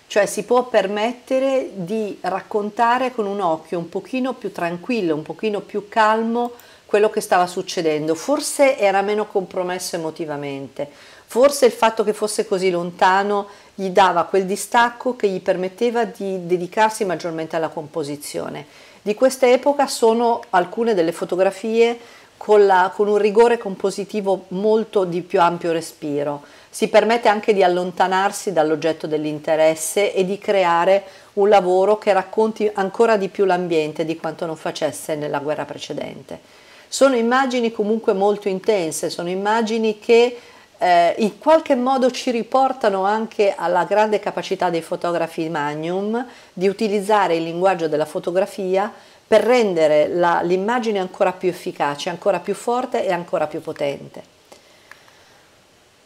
Cioè 0.07 0.25
si 0.25 0.43
può 0.43 0.67
permettere 0.67 1.69
di 1.73 2.17
raccontare 2.21 3.11
con 3.11 3.27
un 3.27 3.39
occhio 3.39 3.77
un 3.77 3.89
pochino 3.89 4.33
più 4.33 4.51
tranquillo, 4.51 5.13
un 5.13 5.21
pochino 5.21 5.59
più 5.59 5.87
calmo 5.87 6.53
quello 6.85 7.11
che 7.11 7.21
stava 7.21 7.45
succedendo. 7.45 8.15
Forse 8.15 8.75
era 8.77 9.03
meno 9.03 9.27
compromesso 9.27 9.95
emotivamente, 9.95 10.89
forse 11.27 11.67
il 11.67 11.71
fatto 11.71 12.03
che 12.03 12.13
fosse 12.13 12.47
così 12.47 12.71
lontano 12.71 13.47
gli 13.75 13.89
dava 13.89 14.23
quel 14.23 14.47
distacco 14.47 15.15
che 15.15 15.29
gli 15.29 15.39
permetteva 15.39 16.05
di 16.05 16.47
dedicarsi 16.47 17.05
maggiormente 17.05 17.55
alla 17.55 17.69
composizione. 17.69 18.65
Di 19.03 19.13
questa 19.13 19.47
epoca 19.47 19.87
sono 19.87 20.41
alcune 20.49 20.95
delle 20.95 21.11
fotografie 21.11 21.97
con, 22.39 22.65
la, 22.65 22.89
con, 22.95 23.09
un 23.09 23.17
rigore 23.17 23.57
compositivo 23.57 24.45
molto 24.49 25.03
di 25.03 25.21
più 25.21 25.41
ampio 25.41 25.73
respiro. 25.73 26.43
Si 26.69 26.87
permette 26.87 27.27
anche 27.27 27.53
di 27.53 27.63
allontanarsi 27.63 28.53
dall'oggetto 28.53 29.07
dell'interesse 29.07 30.13
e 30.13 30.23
di 30.23 30.37
creare 30.37 31.03
un 31.33 31.49
lavoro 31.49 31.97
che 31.97 32.13
racconti 32.13 32.71
ancora 32.73 33.17
di 33.17 33.27
più 33.27 33.43
l'ambiente 33.43 34.05
di 34.05 34.15
quanto 34.15 34.45
non 34.45 34.55
facesse 34.55 35.15
nella 35.15 35.39
guerra 35.39 35.65
precedente. 35.65 36.39
Sono 36.87 37.17
immagini 37.17 37.73
comunque 37.73 38.13
molto 38.13 38.47
intense, 38.47 39.09
sono 39.09 39.27
immagini 39.27 39.99
che 39.99 40.37
eh, 40.79 41.13
in 41.19 41.37
qualche 41.37 41.75
modo 41.75 42.09
ci 42.09 42.31
riportano 42.31 43.03
anche 43.03 43.53
alla 43.55 43.83
grande 43.83 44.19
capacità 44.19 44.69
dei 44.69 44.81
fotografi 44.81 45.49
Magnum 45.49 46.25
di 46.53 46.67
utilizzare 46.67 47.35
il 47.35 47.43
linguaggio 47.43 47.87
della 47.87 48.05
fotografia 48.05 48.91
per 49.27 49.43
rendere 49.43 50.07
la, 50.07 50.41
l'immagine 50.41 50.97
ancora 50.97 51.33
più 51.33 51.49
efficace, 51.49 52.09
ancora 52.09 52.39
più 52.39 52.55
forte 52.55 53.05
e 53.05 53.11
ancora 53.11 53.45
più 53.45 53.61
potente. 53.61 54.37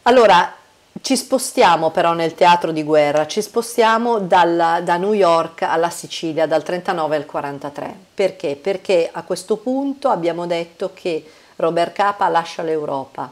Allora, 0.02 0.52
ci 1.00 1.16
spostiamo 1.16 1.90
però 1.90 2.12
nel 2.12 2.34
teatro 2.34 2.70
di 2.70 2.82
guerra, 2.82 3.26
ci 3.26 3.40
spostiamo 3.40 4.18
dalla, 4.18 4.80
da 4.82 4.96
New 4.96 5.12
York 5.12 5.62
alla 5.62 5.90
Sicilia, 5.90 6.46
dal 6.46 6.62
39 6.62 7.16
al 7.16 7.26
43. 7.26 7.96
Perché? 8.12 8.56
Perché 8.56 9.08
a 9.10 9.22
questo 9.22 9.56
punto 9.56 10.08
abbiamo 10.08 10.46
detto 10.46 10.90
che 10.92 11.24
Robert 11.56 11.92
Capa 11.92 12.28
lascia 12.28 12.62
l'Europa, 12.62 13.30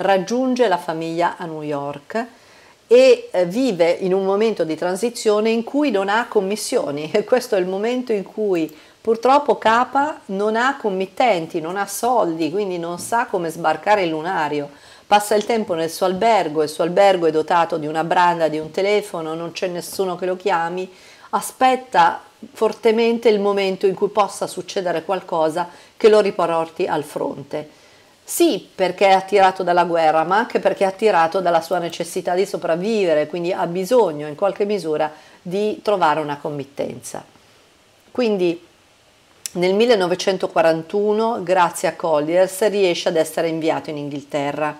raggiunge 0.00 0.68
la 0.68 0.78
famiglia 0.78 1.36
a 1.36 1.44
New 1.46 1.62
York 1.62 2.26
e 2.86 3.28
eh, 3.30 3.46
vive 3.46 3.90
in 3.90 4.12
un 4.12 4.24
momento 4.24 4.64
di 4.64 4.76
transizione 4.76 5.50
in 5.50 5.64
cui 5.64 5.90
non 5.90 6.08
ha 6.08 6.26
commissioni. 6.28 7.10
Questo 7.24 7.54
è 7.54 7.58
il 7.58 7.66
momento 7.66 8.12
in 8.12 8.24
cui 8.24 8.74
Purtroppo 9.00 9.56
Capa 9.56 10.20
non 10.26 10.56
ha 10.56 10.76
committenti, 10.76 11.58
non 11.58 11.78
ha 11.78 11.86
soldi, 11.86 12.50
quindi 12.50 12.78
non 12.78 12.98
sa 12.98 13.24
come 13.24 13.48
sbarcare 13.48 14.02
il 14.02 14.10
lunario. 14.10 14.68
Passa 15.06 15.34
il 15.34 15.46
tempo 15.46 15.72
nel 15.72 15.88
suo 15.88 16.04
albergo, 16.04 16.62
il 16.62 16.68
suo 16.68 16.84
albergo 16.84 17.24
è 17.24 17.30
dotato 17.30 17.78
di 17.78 17.86
una 17.86 18.04
branda, 18.04 18.48
di 18.48 18.58
un 18.58 18.70
telefono, 18.70 19.32
non 19.32 19.52
c'è 19.52 19.68
nessuno 19.68 20.16
che 20.16 20.26
lo 20.26 20.36
chiami, 20.36 20.92
aspetta 21.30 22.20
fortemente 22.52 23.30
il 23.30 23.40
momento 23.40 23.86
in 23.86 23.94
cui 23.94 24.08
possa 24.08 24.46
succedere 24.46 25.02
qualcosa 25.02 25.70
che 25.96 26.10
lo 26.10 26.20
riporti 26.20 26.84
al 26.86 27.02
fronte. 27.02 27.79
Sì, 28.30 28.64
perché 28.72 29.08
è 29.08 29.10
attirato 29.10 29.64
dalla 29.64 29.82
guerra, 29.82 30.22
ma 30.22 30.36
anche 30.36 30.60
perché 30.60 30.84
è 30.84 30.86
attirato 30.86 31.40
dalla 31.40 31.60
sua 31.60 31.78
necessità 31.78 32.32
di 32.34 32.46
sopravvivere, 32.46 33.26
quindi 33.26 33.52
ha 33.52 33.66
bisogno 33.66 34.28
in 34.28 34.36
qualche 34.36 34.64
misura 34.64 35.10
di 35.42 35.80
trovare 35.82 36.20
una 36.20 36.38
committenza. 36.38 37.24
Quindi 38.12 38.64
nel 39.54 39.74
1941, 39.74 41.42
grazie 41.42 41.88
a 41.88 41.96
Colliers, 41.96 42.68
riesce 42.68 43.08
ad 43.08 43.16
essere 43.16 43.48
inviato 43.48 43.90
in 43.90 43.96
Inghilterra 43.96 44.78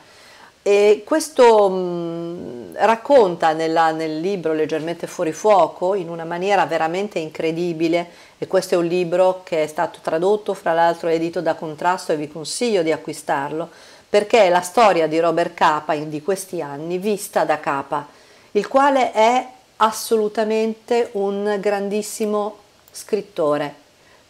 e 0.63 1.03
questo 1.07 1.71
mh, 1.71 2.77
racconta 2.77 3.53
nella, 3.53 3.93
nel 3.93 4.21
libro 4.21 4.53
Leggermente 4.53 5.07
fuori 5.07 5.33
fuoco 5.33 5.95
in 5.95 6.11
una 6.11 6.25
maniera 6.25 6.67
veramente 6.67 7.19
incredibile 7.19 8.09
e 8.39 8.47
questo 8.47 8.75
è 8.75 8.79
un 8.79 8.87
libro 8.87 9.41
che 9.43 9.63
è 9.63 9.67
stato 9.67 10.01
tradotto, 10.03 10.53
fra 10.55 10.73
l'altro 10.73 11.09
edito 11.09 11.41
da 11.41 11.55
Contrasto 11.55 12.13
e 12.13 12.17
vi 12.17 12.29
consiglio 12.29 12.83
di 12.83 12.93
acquistarlo 12.93 13.69
perché 14.09 14.43
è 14.43 14.49
la 14.49 14.61
storia 14.61 15.07
di 15.07 15.21
Robert 15.21 15.55
Capa 15.55 15.95
di 15.95 16.21
questi 16.21 16.61
anni 16.61 16.99
vista 16.99 17.45
da 17.45 17.61
Capa, 17.61 18.09
il 18.53 18.67
quale 18.67 19.13
è 19.13 19.47
assolutamente 19.77 21.11
un 21.13 21.57
grandissimo 21.61 22.57
scrittore. 22.91 23.80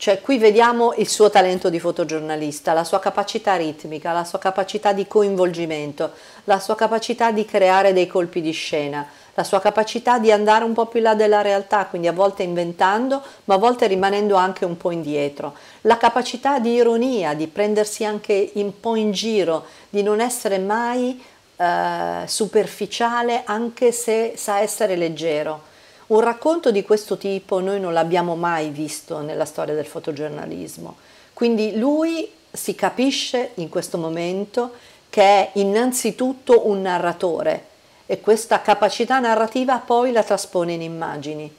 Cioè 0.01 0.23
qui 0.23 0.39
vediamo 0.39 0.95
il 0.97 1.07
suo 1.07 1.29
talento 1.29 1.69
di 1.69 1.79
fotogiornalista, 1.79 2.73
la 2.73 2.85
sua 2.85 3.01
capacità 3.01 3.57
ritmica, 3.57 4.13
la 4.13 4.25
sua 4.25 4.39
capacità 4.39 4.95
di 4.95 5.07
coinvolgimento, 5.07 6.13
la 6.45 6.59
sua 6.59 6.75
capacità 6.75 7.33
di 7.33 7.45
creare 7.45 7.93
dei 7.93 8.07
colpi 8.07 8.41
di 8.41 8.53
scena, 8.53 9.07
la 9.35 9.45
sua 9.45 9.61
capacità 9.61 10.19
di 10.19 10.33
andare 10.33 10.65
un 10.65 10.73
po' 10.73 10.87
più 10.87 11.01
in 11.01 11.05
là 11.05 11.15
della 11.15 11.43
realtà, 11.43 11.85
quindi 11.85 12.09
a 12.09 12.15
volte 12.15 12.43
inventando, 12.43 13.23
ma 13.45 13.57
a 13.57 13.59
volte 13.59 13.89
rimanendo 13.89 14.37
anche 14.37 14.65
un 14.65 14.79
po' 14.79 14.91
indietro, 14.91 15.53
la 15.83 15.99
capacità 15.99 16.59
di 16.61 16.73
ironia, 16.73 17.35
di 17.35 17.47
prendersi 17.47 18.03
anche 18.03 18.53
un 18.55 18.81
po' 18.81 18.97
in 18.97 19.13
giro, 19.13 19.67
di 19.91 20.03
non 20.03 20.23
essere 20.23 20.57
mai 20.57 21.23
eh, 21.57 22.23
superficiale 22.25 23.43
anche 23.45 23.93
se 23.93 24.33
sa 24.37 24.61
essere 24.61 24.97
leggero. 24.97 25.69
Un 26.11 26.21
racconto 26.21 26.71
di 26.71 26.83
questo 26.83 27.17
tipo 27.17 27.61
noi 27.61 27.79
non 27.79 27.93
l'abbiamo 27.93 28.35
mai 28.35 28.71
visto 28.71 29.21
nella 29.21 29.45
storia 29.45 29.75
del 29.75 29.87
fotogiornalismo, 29.87 30.97
quindi 31.33 31.79
lui 31.79 32.29
si 32.51 32.75
capisce 32.75 33.53
in 33.55 33.69
questo 33.69 33.97
momento 33.97 34.73
che 35.09 35.23
è 35.23 35.51
innanzitutto 35.55 36.69
un 36.69 36.83
narratore, 36.83 37.67
e 38.07 38.21
questa 38.21 38.61
capacità 38.61 39.21
narrativa 39.21 39.79
poi 39.79 40.11
la 40.11 40.25
traspone 40.25 40.73
in 40.73 40.83
immagini. 40.83 41.55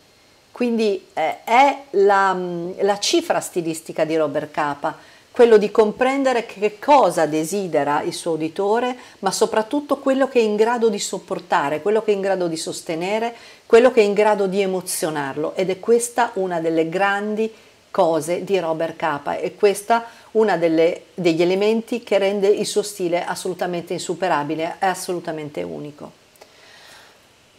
Quindi 0.51 1.07
eh, 1.13 1.45
è 1.45 1.83
la, 1.91 2.33
mm, 2.33 2.71
la, 2.81 2.99
cifra 2.99 3.39
stilistica 3.39 4.03
di 4.03 4.17
Robert 4.17 4.51
Capa, 4.51 4.97
quello 5.31 5.57
di 5.57 5.71
comprendere 5.71 6.45
che 6.45 6.77
cosa 6.77 7.25
desidera 7.25 8.01
il 8.01 8.13
suo 8.13 8.31
uditore, 8.31 8.95
ma 9.19 9.31
soprattutto 9.31 9.97
quello 9.97 10.27
che 10.27 10.39
è 10.39 10.43
in 10.43 10.55
grado 10.55 10.89
di 10.89 10.99
sopportare, 10.99 11.81
quello 11.81 12.03
che 12.03 12.11
è 12.11 12.15
in 12.15 12.21
grado 12.21 12.47
di 12.47 12.57
sostenere, 12.57 13.33
quello 13.65 13.91
che 13.91 14.01
è 14.01 14.03
in 14.03 14.13
grado 14.13 14.47
di 14.47 14.61
emozionarlo. 14.61 15.55
Ed 15.55 15.69
è 15.69 15.79
questa 15.79 16.31
una 16.33 16.59
delle 16.59 16.89
grandi 16.89 17.51
cose 17.89 18.43
di 18.43 18.59
Robert 18.59 18.95
Capa 18.95 19.37
e 19.37 19.55
questa 19.55 20.05
una 20.31 20.57
delle, 20.57 21.03
degli 21.13 21.41
elementi 21.41 22.03
che 22.03 22.17
rende 22.17 22.47
il 22.47 22.65
suo 22.65 22.81
stile 22.81 23.23
assolutamente 23.23 23.93
insuperabile 23.93 24.75
e 24.79 24.85
assolutamente 24.85 25.61
unico. 25.63 26.20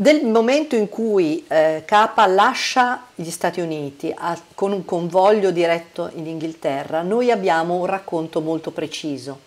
Del 0.03 0.27
momento 0.27 0.75
in 0.75 0.89
cui 0.89 1.45
eh, 1.47 1.85
Capa 1.87 2.27
lascia 2.27 3.05
gli 3.15 3.31
Stati 3.31 3.61
Uniti 3.61 4.13
a, 4.13 4.37
con 4.53 4.73
un 4.73 4.85
convoglio 4.85 5.53
diretto 5.53 6.11
in 6.15 6.27
Inghilterra, 6.27 7.03
noi 7.03 7.31
abbiamo 7.31 7.77
un 7.77 7.87
racconto 7.87 8.41
molto 8.41 8.73
preciso. 8.73 9.39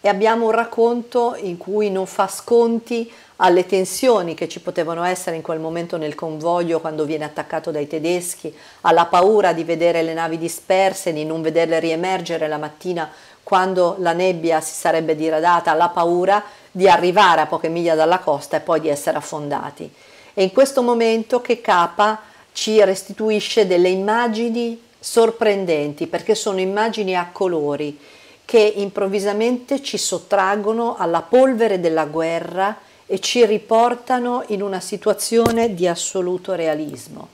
E 0.00 0.08
abbiamo 0.08 0.44
un 0.44 0.52
racconto 0.52 1.34
in 1.34 1.56
cui 1.56 1.90
non 1.90 2.06
fa 2.06 2.28
sconti 2.28 3.10
alle 3.38 3.66
tensioni 3.66 4.34
che 4.34 4.48
ci 4.48 4.60
potevano 4.60 5.02
essere 5.02 5.34
in 5.34 5.42
quel 5.42 5.58
momento 5.58 5.96
nel 5.96 6.14
convoglio 6.14 6.80
quando 6.80 7.04
viene 7.04 7.24
attaccato 7.24 7.72
dai 7.72 7.88
tedeschi, 7.88 8.54
alla 8.82 9.06
paura 9.06 9.52
di 9.52 9.64
vedere 9.64 10.02
le 10.02 10.14
navi 10.14 10.38
disperse, 10.38 11.12
di 11.12 11.24
non 11.24 11.42
vederle 11.42 11.80
riemergere 11.80 12.46
la 12.46 12.58
mattina 12.58 13.10
quando 13.46 13.94
la 14.00 14.12
nebbia 14.12 14.60
si 14.60 14.74
sarebbe 14.74 15.14
diradata, 15.14 15.70
alla 15.70 15.90
paura 15.90 16.42
di 16.68 16.88
arrivare 16.88 17.42
a 17.42 17.46
poche 17.46 17.68
miglia 17.68 17.94
dalla 17.94 18.18
costa 18.18 18.56
e 18.56 18.60
poi 18.60 18.80
di 18.80 18.88
essere 18.88 19.18
affondati. 19.18 19.88
È 20.34 20.40
in 20.40 20.50
questo 20.50 20.82
momento 20.82 21.40
che 21.40 21.60
Capa 21.60 22.22
ci 22.50 22.82
restituisce 22.82 23.68
delle 23.68 23.88
immagini 23.88 24.82
sorprendenti, 24.98 26.08
perché 26.08 26.34
sono 26.34 26.58
immagini 26.58 27.16
a 27.16 27.28
colori 27.30 27.96
che 28.44 28.58
improvvisamente 28.58 29.80
ci 29.80 29.96
sottraggono 29.96 30.96
alla 30.96 31.22
polvere 31.22 31.78
della 31.78 32.06
guerra 32.06 32.76
e 33.06 33.20
ci 33.20 33.46
riportano 33.46 34.42
in 34.48 34.60
una 34.60 34.80
situazione 34.80 35.72
di 35.72 35.86
assoluto 35.86 36.56
realismo. 36.56 37.28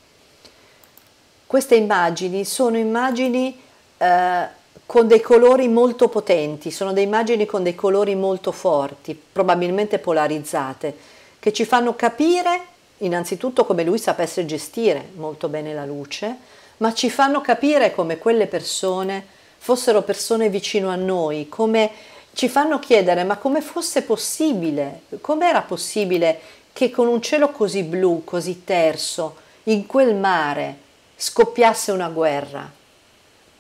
Queste 1.47 1.75
immagini 1.75 2.45
sono 2.45 2.77
immagini 2.77 3.59
eh, 3.97 4.61
con 4.93 5.07
dei 5.07 5.23
colori 5.23 5.69
molto 5.69 6.09
potenti, 6.09 6.71
sono 6.71 6.93
delle 6.93 7.07
immagini 7.07 7.47
con 7.47 7.63
dei 7.63 7.75
colori 7.75 8.15
molto 8.15 8.53
forti, 8.53 9.19
probabilmente 9.33 9.99
polarizzate, 9.99 10.95
che 11.41 11.51
ci 11.51 11.65
fanno 11.65 11.97
capire 11.97 12.61
innanzitutto 12.99 13.65
come 13.65 13.85
lui 13.85 13.97
sapesse 13.97 14.45
gestire 14.45 15.13
molto 15.15 15.49
bene 15.49 15.73
la 15.73 15.87
luce, 15.87 16.37
ma 16.77 16.93
ci 16.93 17.09
fanno 17.09 17.41
capire 17.41 17.95
come 17.95 18.19
quelle 18.19 18.47
persone 18.47 19.25
fossero 19.57 20.03
persone 20.03 20.51
vicino 20.51 20.91
a 20.91 20.97
noi, 20.97 21.49
come 21.49 21.91
ci 22.35 22.51
fanno 22.51 22.79
chiedere 22.79 23.25
ma 23.25 23.39
come 23.39 23.63
fosse 23.63 24.03
possibile, 24.03 25.05
come 25.23 25.49
era 25.49 25.63
possibile 25.63 26.39
che 26.75 26.91
con 26.91 27.07
un 27.07 27.23
cielo 27.23 27.49
così 27.49 27.83
blu, 27.83 28.25
così 28.25 28.63
terso, 28.63 29.37
in 29.65 29.87
quel 29.87 30.15
mare 30.15 30.77
scoppiasse 31.17 31.93
una 31.93 32.11
guerra 32.11 32.81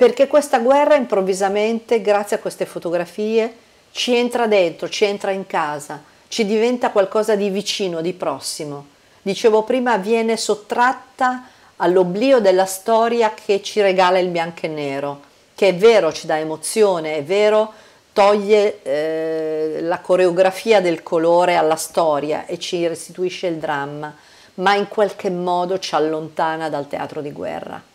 perché 0.03 0.27
questa 0.27 0.59
guerra 0.59 0.97
improvvisamente, 0.97 2.03
grazie 2.03 2.35
a 2.35 2.41
queste 2.41 2.67
fotografie, 2.67 3.55
ci 3.93 4.17
entra 4.17 4.49
dentro, 4.49 4.89
ci 4.89 5.05
entra 5.05 5.31
in 5.31 5.47
casa, 5.47 6.03
ci 6.27 6.45
diventa 6.45 6.91
qualcosa 6.91 7.37
di 7.37 7.51
vicino, 7.51 8.01
di 8.01 8.13
prossimo. 8.13 8.87
Dicevo 9.23 9.63
prima, 9.63 9.99
viene 9.99 10.37
sottratta 10.37 11.45
all'oblio 11.77 12.41
della 12.41 12.65
storia 12.65 13.33
che 13.33 13.63
ci 13.63 13.81
regala 13.81 14.19
il 14.19 14.27
bianco 14.27 14.67
e 14.67 14.71
nero, 14.71 15.21
che 15.55 15.69
è 15.69 15.75
vero 15.77 16.13
ci 16.13 16.27
dà 16.27 16.37
emozione, 16.37 17.15
è 17.15 17.23
vero 17.23 17.73
toglie 18.13 18.83
eh, 18.83 19.79
la 19.83 20.01
coreografia 20.01 20.81
del 20.81 21.05
colore 21.05 21.55
alla 21.55 21.77
storia 21.77 22.45
e 22.47 22.59
ci 22.59 22.85
restituisce 22.89 23.47
il 23.47 23.59
dramma, 23.59 24.13
ma 24.55 24.75
in 24.75 24.89
qualche 24.89 25.31
modo 25.31 25.79
ci 25.79 25.95
allontana 25.95 26.69
dal 26.69 26.89
teatro 26.89 27.21
di 27.21 27.31
guerra. 27.31 27.91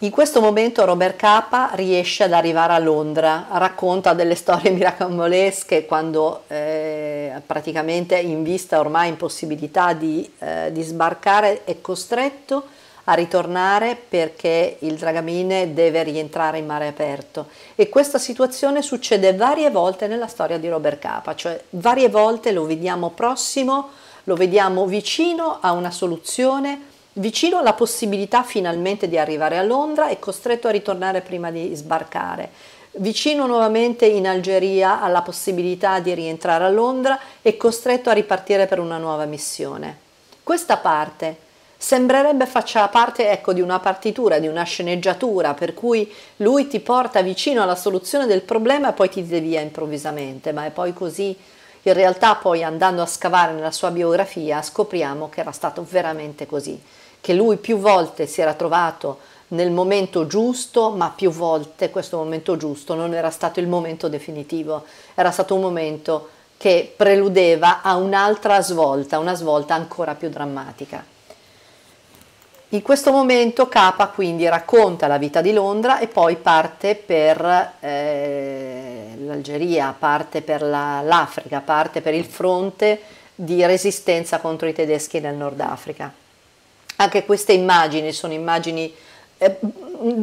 In 0.00 0.10
questo 0.10 0.42
momento 0.42 0.84
Robert 0.84 1.16
Capa 1.16 1.70
riesce 1.72 2.24
ad 2.24 2.34
arrivare 2.34 2.74
a 2.74 2.78
Londra, 2.78 3.46
racconta 3.52 4.12
delle 4.12 4.34
storie 4.36 4.70
miracolesche 4.70 5.86
quando 5.86 6.42
eh, 6.48 7.32
praticamente 7.46 8.18
in 8.18 8.42
vista 8.42 8.78
ormai 8.78 9.08
impossibilità 9.08 9.94
di, 9.94 10.30
eh, 10.38 10.70
di 10.70 10.82
sbarcare 10.82 11.64
è 11.64 11.80
costretto 11.80 12.64
a 13.04 13.14
ritornare 13.14 13.96
perché 14.06 14.76
il 14.80 14.96
dragamine 14.96 15.72
deve 15.72 16.02
rientrare 16.02 16.58
in 16.58 16.66
mare 16.66 16.88
aperto. 16.88 17.46
E 17.74 17.88
questa 17.88 18.18
situazione 18.18 18.82
succede 18.82 19.32
varie 19.32 19.70
volte 19.70 20.08
nella 20.08 20.26
storia 20.26 20.58
di 20.58 20.68
Robert 20.68 20.98
Capa, 20.98 21.34
cioè 21.34 21.58
varie 21.70 22.10
volte 22.10 22.52
lo 22.52 22.66
vediamo 22.66 23.12
prossimo, 23.12 23.88
lo 24.24 24.34
vediamo 24.34 24.84
vicino 24.84 25.56
a 25.58 25.72
una 25.72 25.90
soluzione 25.90 26.94
vicino 27.18 27.58
alla 27.58 27.72
possibilità 27.72 28.42
finalmente 28.42 29.08
di 29.08 29.18
arrivare 29.18 29.56
a 29.56 29.62
Londra 29.62 30.08
e 30.08 30.18
costretto 30.18 30.68
a 30.68 30.72
ritornare 30.72 31.22
prima 31.22 31.50
di 31.50 31.74
sbarcare, 31.74 32.50
vicino 32.98 33.46
nuovamente 33.46 34.06
in 34.06 34.26
Algeria 34.26 35.00
alla 35.00 35.22
possibilità 35.22 36.00
di 36.00 36.12
rientrare 36.12 36.64
a 36.64 36.70
Londra 36.70 37.18
e 37.40 37.56
costretto 37.56 38.10
a 38.10 38.14
ripartire 38.14 38.66
per 38.66 38.80
una 38.80 38.98
nuova 38.98 39.24
missione. 39.24 40.04
Questa 40.42 40.76
parte 40.76 41.44
sembrerebbe 41.78 42.46
faccia 42.46 42.86
parte 42.88 43.30
ecco, 43.30 43.52
di 43.52 43.60
una 43.60 43.80
partitura, 43.80 44.38
di 44.38 44.46
una 44.46 44.64
sceneggiatura, 44.64 45.54
per 45.54 45.72
cui 45.72 46.12
lui 46.36 46.68
ti 46.68 46.80
porta 46.80 47.22
vicino 47.22 47.62
alla 47.62 47.76
soluzione 47.76 48.26
del 48.26 48.42
problema 48.42 48.90
e 48.90 48.92
poi 48.92 49.08
ti 49.08 49.26
devia 49.26 49.60
improvvisamente, 49.60 50.52
ma 50.52 50.66
è 50.66 50.70
poi 50.70 50.92
così. 50.92 51.36
In 51.82 51.92
realtà 51.92 52.34
poi 52.34 52.62
andando 52.64 53.00
a 53.00 53.06
scavare 53.06 53.52
nella 53.52 53.70
sua 53.70 53.90
biografia 53.90 54.60
scopriamo 54.60 55.28
che 55.28 55.40
era 55.40 55.52
stato 55.52 55.86
veramente 55.88 56.44
così 56.44 56.78
che 57.26 57.34
lui 57.34 57.56
più 57.56 57.78
volte 57.78 58.28
si 58.28 58.40
era 58.40 58.54
trovato 58.54 59.18
nel 59.48 59.72
momento 59.72 60.28
giusto, 60.28 60.90
ma 60.90 61.10
più 61.10 61.32
volte 61.32 61.90
questo 61.90 62.18
momento 62.18 62.56
giusto 62.56 62.94
non 62.94 63.14
era 63.14 63.30
stato 63.30 63.58
il 63.58 63.66
momento 63.66 64.06
definitivo, 64.06 64.84
era 65.12 65.32
stato 65.32 65.56
un 65.56 65.62
momento 65.62 66.28
che 66.56 66.94
preludeva 66.96 67.82
a 67.82 67.96
un'altra 67.96 68.62
svolta, 68.62 69.18
una 69.18 69.34
svolta 69.34 69.74
ancora 69.74 70.14
più 70.14 70.28
drammatica. 70.28 71.04
In 72.68 72.82
questo 72.82 73.10
momento 73.10 73.66
Capa 73.66 74.06
quindi 74.06 74.46
racconta 74.48 75.08
la 75.08 75.18
vita 75.18 75.40
di 75.40 75.52
Londra 75.52 75.98
e 75.98 76.06
poi 76.06 76.36
parte 76.36 76.94
per 76.94 77.72
eh, 77.80 79.16
l'Algeria, 79.18 79.92
parte 79.98 80.42
per 80.42 80.62
la, 80.62 81.00
l'Africa, 81.02 81.58
parte 81.58 82.00
per 82.00 82.14
il 82.14 82.24
fronte 82.24 83.00
di 83.34 83.66
resistenza 83.66 84.38
contro 84.38 84.68
i 84.68 84.72
tedeschi 84.72 85.18
nel 85.18 85.34
Nord 85.34 85.58
Africa. 85.58 86.24
Anche 86.96 87.24
queste 87.24 87.52
immagini 87.52 88.12
sono 88.12 88.32
immagini, 88.32 88.92
eh, 89.38 89.58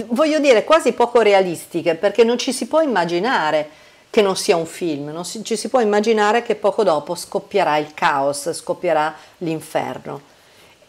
voglio 0.07 0.39
dire, 0.39 0.63
quasi 0.63 0.93
poco 0.93 1.21
realistiche, 1.21 1.95
perché 1.95 2.23
non 2.23 2.37
ci 2.37 2.51
si 2.51 2.67
può 2.67 2.81
immaginare 2.81 3.69
che 4.09 4.21
non 4.21 4.35
sia 4.35 4.55
un 4.55 4.67
film, 4.67 5.09
non 5.09 5.25
si, 5.25 5.43
ci 5.43 5.55
si 5.55 5.69
può 5.69 5.79
immaginare 5.79 6.43
che 6.43 6.53
poco 6.55 6.83
dopo 6.83 7.15
scoppierà 7.15 7.77
il 7.77 7.93
caos, 7.95 8.51
scoppierà 8.51 9.15
l'inferno. 9.39 10.21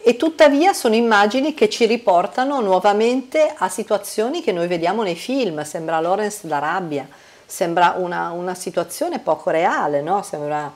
E 0.07 0.17
tuttavia 0.17 0.75
sono 0.75 0.95
immagini 0.95 1.55
che 1.55 1.71
ci 1.71 1.87
riportano 1.87 2.61
nuovamente 2.61 3.55
a 3.57 3.71
situazioni 3.71 4.43
che 4.43 4.53
noi 4.53 4.67
vediamo 4.67 5.03
nei 5.03 5.15
film, 5.15 5.63
sembra 5.65 6.01
Lawrence 6.01 6.47
d'Arabia, 6.47 7.09
sembra 7.47 7.95
una, 7.97 8.31
una 8.31 8.55
situazione 8.55 9.19
poco 9.21 9.49
reale, 9.49 10.03
no? 10.03 10.23
Sembra 10.23 10.71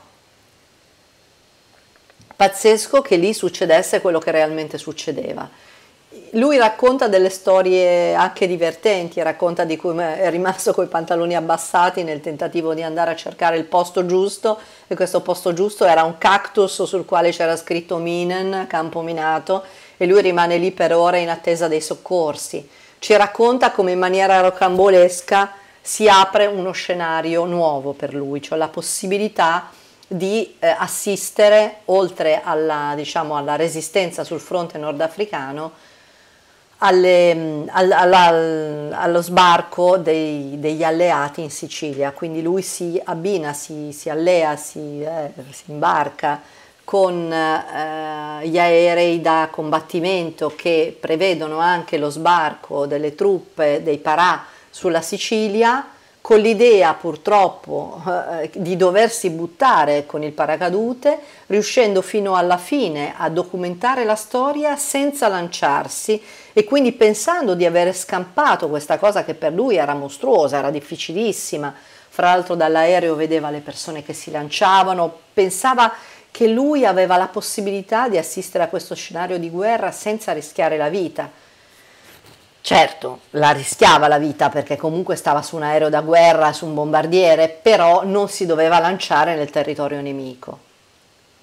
pazzesco 2.38 3.03
che 3.03 3.16
lì 3.16 3.35
succedesse 3.35 4.01
quello 4.01 4.20
che 4.20 4.31
realmente 4.31 4.79
succedeva. 4.79 5.51
Lui 6.33 6.57
racconta 6.57 7.09
delle 7.09 7.31
storie 7.31 8.14
anche 8.14 8.46
divertenti, 8.46 9.20
racconta 9.20 9.64
di 9.64 9.77
come 9.77 10.20
è 10.20 10.31
rimasto 10.31 10.72
con 10.72 10.85
i 10.85 10.88
pantaloni 10.88 11.35
abbassati 11.35 12.05
nel 12.05 12.20
tentativo 12.20 12.74
di 12.74 12.83
andare 12.85 13.11
a 13.11 13.16
cercare 13.16 13.57
il 13.57 13.64
posto 13.64 14.07
giusto 14.07 14.57
e 14.87 14.94
questo 14.94 15.20
posto 15.20 15.53
giusto 15.53 15.85
era 15.85 16.05
un 16.05 16.16
cactus 16.16 16.85
sul 16.85 17.05
quale 17.05 17.33
c'era 17.33 17.57
scritto 17.57 17.96
Minen, 17.96 18.66
campo 18.68 19.01
minato, 19.01 19.64
e 19.96 20.07
lui 20.07 20.22
rimane 20.22 20.59
lì 20.59 20.70
per 20.70 20.94
ore 20.94 21.18
in 21.18 21.31
attesa 21.31 21.66
dei 21.66 21.81
soccorsi. 21.81 22.68
Ci 23.01 23.16
racconta 23.16 23.72
come 23.72 23.90
in 23.90 23.98
maniera 23.98 24.38
rocambolesca 24.38 25.55
si 25.83 26.09
apre 26.09 26.46
uno 26.46 26.70
scenario 26.70 27.46
nuovo 27.46 27.94
per 27.94 28.14
lui, 28.14 28.40
cioè 28.40 28.57
la 28.59 28.68
possibilità 28.68 29.70
di 30.09 30.57
eh, 30.59 30.66
assistere, 30.66 31.81
oltre 31.87 32.40
alla, 32.42 32.94
diciamo, 32.97 33.37
alla 33.37 33.57
resistenza 33.57 34.25
sul 34.25 34.40
fronte 34.40 34.79
nordafricano, 34.79 35.73
alle, 36.79 37.35
mm, 37.35 37.68
all, 37.71 37.92
all, 37.92 38.92
allo 38.92 39.21
sbarco 39.23 39.99
dei, 39.99 40.59
degli 40.59 40.83
alleati 40.83 41.42
in 41.42 41.51
Sicilia. 41.51 42.12
Quindi 42.12 42.40
lui 42.40 42.62
si 42.62 43.01
abbina, 43.05 43.53
si, 43.53 43.92
si 43.92 44.09
allea, 44.09 44.57
si, 44.57 45.03
eh, 45.03 45.33
si, 45.51 45.64
imbarca 45.66 46.40
con 46.85 47.31
eh, 47.31 48.49
gli 48.49 48.59
aerei 48.59 49.21
da 49.21 49.49
combattimento 49.51 50.55
che 50.57 50.97
prevedono 50.99 51.59
anche 51.59 51.99
lo 51.99 52.09
sbarco 52.09 52.87
delle 52.87 53.14
truppe 53.14 53.83
dei 53.83 53.99
Parà 53.99 54.47
sulla 54.71 55.03
Sicilia 55.03 55.97
con 56.20 56.40
l'idea 56.40 56.94
purtroppo 56.94 58.02
eh, 58.07 58.50
di 58.54 58.76
doversi 58.76 59.31
buttare 59.31 60.04
con 60.04 60.22
il 60.22 60.33
paracadute, 60.33 61.18
riuscendo 61.46 62.02
fino 62.02 62.35
alla 62.37 62.59
fine 62.59 63.14
a 63.16 63.31
documentare 63.31 64.04
la 64.04 64.14
storia 64.14 64.76
senza 64.76 65.28
lanciarsi 65.28 66.22
e 66.52 66.64
quindi 66.64 66.92
pensando 66.92 67.54
di 67.54 67.64
avere 67.64 67.92
scampato 67.92 68.68
questa 68.68 68.98
cosa 68.98 69.24
che 69.24 69.35
per 69.35 69.52
lui 69.52 69.76
era 69.76 69.94
mostruosa, 69.94 70.59
era 70.59 70.70
difficilissima. 70.70 71.74
Fra 72.09 72.33
l'altro 72.33 72.57
dall'aereo 72.57 73.14
vedeva 73.14 73.50
le 73.50 73.61
persone 73.61 74.02
che 74.02 74.12
si 74.12 74.31
lanciavano, 74.31 75.12
pensava 75.33 75.92
che 76.31 76.48
lui 76.48 76.85
aveva 76.85 77.16
la 77.16 77.28
possibilità 77.28 78.09
di 78.09 78.18
assistere 78.18 78.64
a 78.64 78.68
questo 78.68 78.94
scenario 78.94 79.38
di 79.38 79.50
guerra 79.50 79.92
senza 79.92 80.33
rischiare 80.33 80.76
la 80.76 80.88
vita 80.88 81.46
Certo, 82.61 83.21
la 83.31 83.51
rischiava 83.51 84.09
la 84.09 84.18
vita 84.18 84.51
perché 84.51 84.77
comunque 84.77 85.16
stava 85.16 85.40
su 85.42 85.57
un 85.57 85.62
aereo 85.62 85.88
da 85.88 86.03
guerra, 86.03 86.53
su 86.53 86.66
un 86.66 86.75
bombardiere, 86.75 87.49
però 87.49 88.05
non 88.05 88.29
si 88.29 88.44
doveva 88.44 88.79
lanciare 88.79 89.35
nel 89.37 89.51
territorio 89.51 90.03
nemico. 90.03 90.66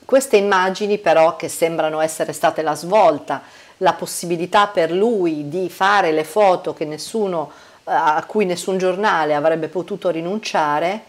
Queste 0.05 0.37
immagini 0.37 0.99
però 0.99 1.35
che 1.35 1.47
sembrano 1.47 1.99
essere 1.99 2.31
state 2.31 2.61
la 2.61 2.75
svolta, 2.75 3.41
la 3.77 3.93
possibilità 3.93 4.67
per 4.67 4.91
lui 4.91 5.49
di 5.49 5.67
fare 5.69 6.11
le 6.11 6.23
foto 6.23 6.75
nessuno, 6.79 7.51
a 7.85 8.23
cui 8.27 8.45
nessun 8.45 8.77
giornale 8.77 9.33
avrebbe 9.33 9.67
potuto 9.67 10.09
rinunciare, 10.09 11.01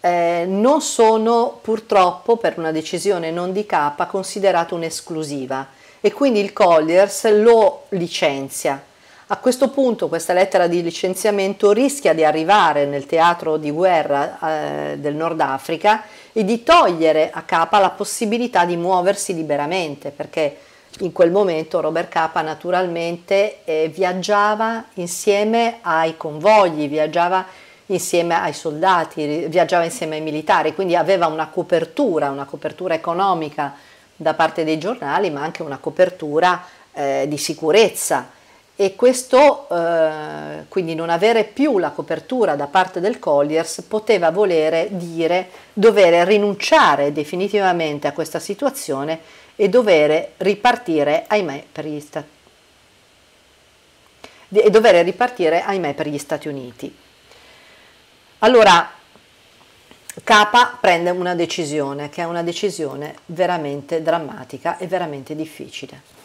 eh, 0.00 0.44
non 0.46 0.82
sono 0.82 1.58
purtroppo 1.62 2.36
per 2.36 2.58
una 2.58 2.70
decisione 2.70 3.30
non 3.30 3.52
di 3.52 3.64
capa 3.64 4.06
considerate 4.06 4.74
un'esclusiva 4.74 5.66
e 6.00 6.12
quindi 6.12 6.40
il 6.40 6.52
Colliers 6.52 7.28
lo 7.42 7.86
licenzia 7.88 8.80
a 9.30 9.36
questo 9.36 9.68
punto 9.68 10.08
questa 10.08 10.32
lettera 10.32 10.66
di 10.66 10.82
licenziamento 10.82 11.72
rischia 11.72 12.14
di 12.14 12.24
arrivare 12.24 12.86
nel 12.86 13.04
teatro 13.04 13.58
di 13.58 13.70
guerra 13.70 14.92
eh, 14.92 14.98
del 14.98 15.14
Nord 15.14 15.38
Africa 15.40 16.04
e 16.32 16.44
di 16.44 16.62
togliere 16.62 17.30
a 17.30 17.42
Capa 17.42 17.78
la 17.78 17.90
possibilità 17.90 18.64
di 18.64 18.76
muoversi 18.76 19.34
liberamente, 19.34 20.10
perché 20.10 20.56
in 21.00 21.12
quel 21.12 21.30
momento 21.30 21.80
Robert 21.80 22.08
Capa 22.08 22.40
naturalmente 22.40 23.58
eh, 23.64 23.90
viaggiava 23.92 24.84
insieme 24.94 25.78
ai 25.82 26.16
convogli, 26.16 26.88
viaggiava 26.88 27.44
insieme 27.86 28.34
ai 28.34 28.54
soldati, 28.54 29.46
viaggiava 29.48 29.84
insieme 29.84 30.16
ai 30.16 30.22
militari, 30.22 30.74
quindi 30.74 30.96
aveva 30.96 31.26
una 31.26 31.48
copertura, 31.48 32.30
una 32.30 32.46
copertura 32.46 32.94
economica 32.94 33.74
da 34.16 34.32
parte 34.32 34.64
dei 34.64 34.78
giornali, 34.78 35.28
ma 35.28 35.42
anche 35.42 35.62
una 35.62 35.76
copertura 35.76 36.64
eh, 36.94 37.26
di 37.28 37.36
sicurezza 37.36 38.36
e 38.80 38.94
questo, 38.94 39.68
eh, 39.70 40.66
quindi 40.68 40.94
non 40.94 41.10
avere 41.10 41.42
più 41.42 41.78
la 41.78 41.90
copertura 41.90 42.54
da 42.54 42.68
parte 42.68 43.00
del 43.00 43.18
Colliers, 43.18 43.82
poteva 43.88 44.30
volere 44.30 44.86
dire 44.92 45.48
dover 45.72 46.24
rinunciare 46.24 47.12
definitivamente 47.12 48.06
a 48.06 48.12
questa 48.12 48.38
situazione 48.38 49.18
e 49.56 49.68
dover 49.68 50.34
ripartire, 50.36 51.24
ahimè, 51.26 51.64
per 51.72 51.86
gli 51.86 52.00
dover 54.46 55.04
ripartire, 55.04 55.64
ahimè, 55.64 55.94
per 55.94 56.06
gli 56.06 56.18
Stati 56.18 56.46
Uniti. 56.46 56.96
Allora, 58.38 58.92
Capa 60.22 60.78
prende 60.80 61.10
una 61.10 61.34
decisione 61.34 62.10
che 62.10 62.22
è 62.22 62.26
una 62.26 62.44
decisione 62.44 63.16
veramente 63.26 64.02
drammatica 64.02 64.78
e 64.78 64.86
veramente 64.86 65.34
difficile. 65.34 66.17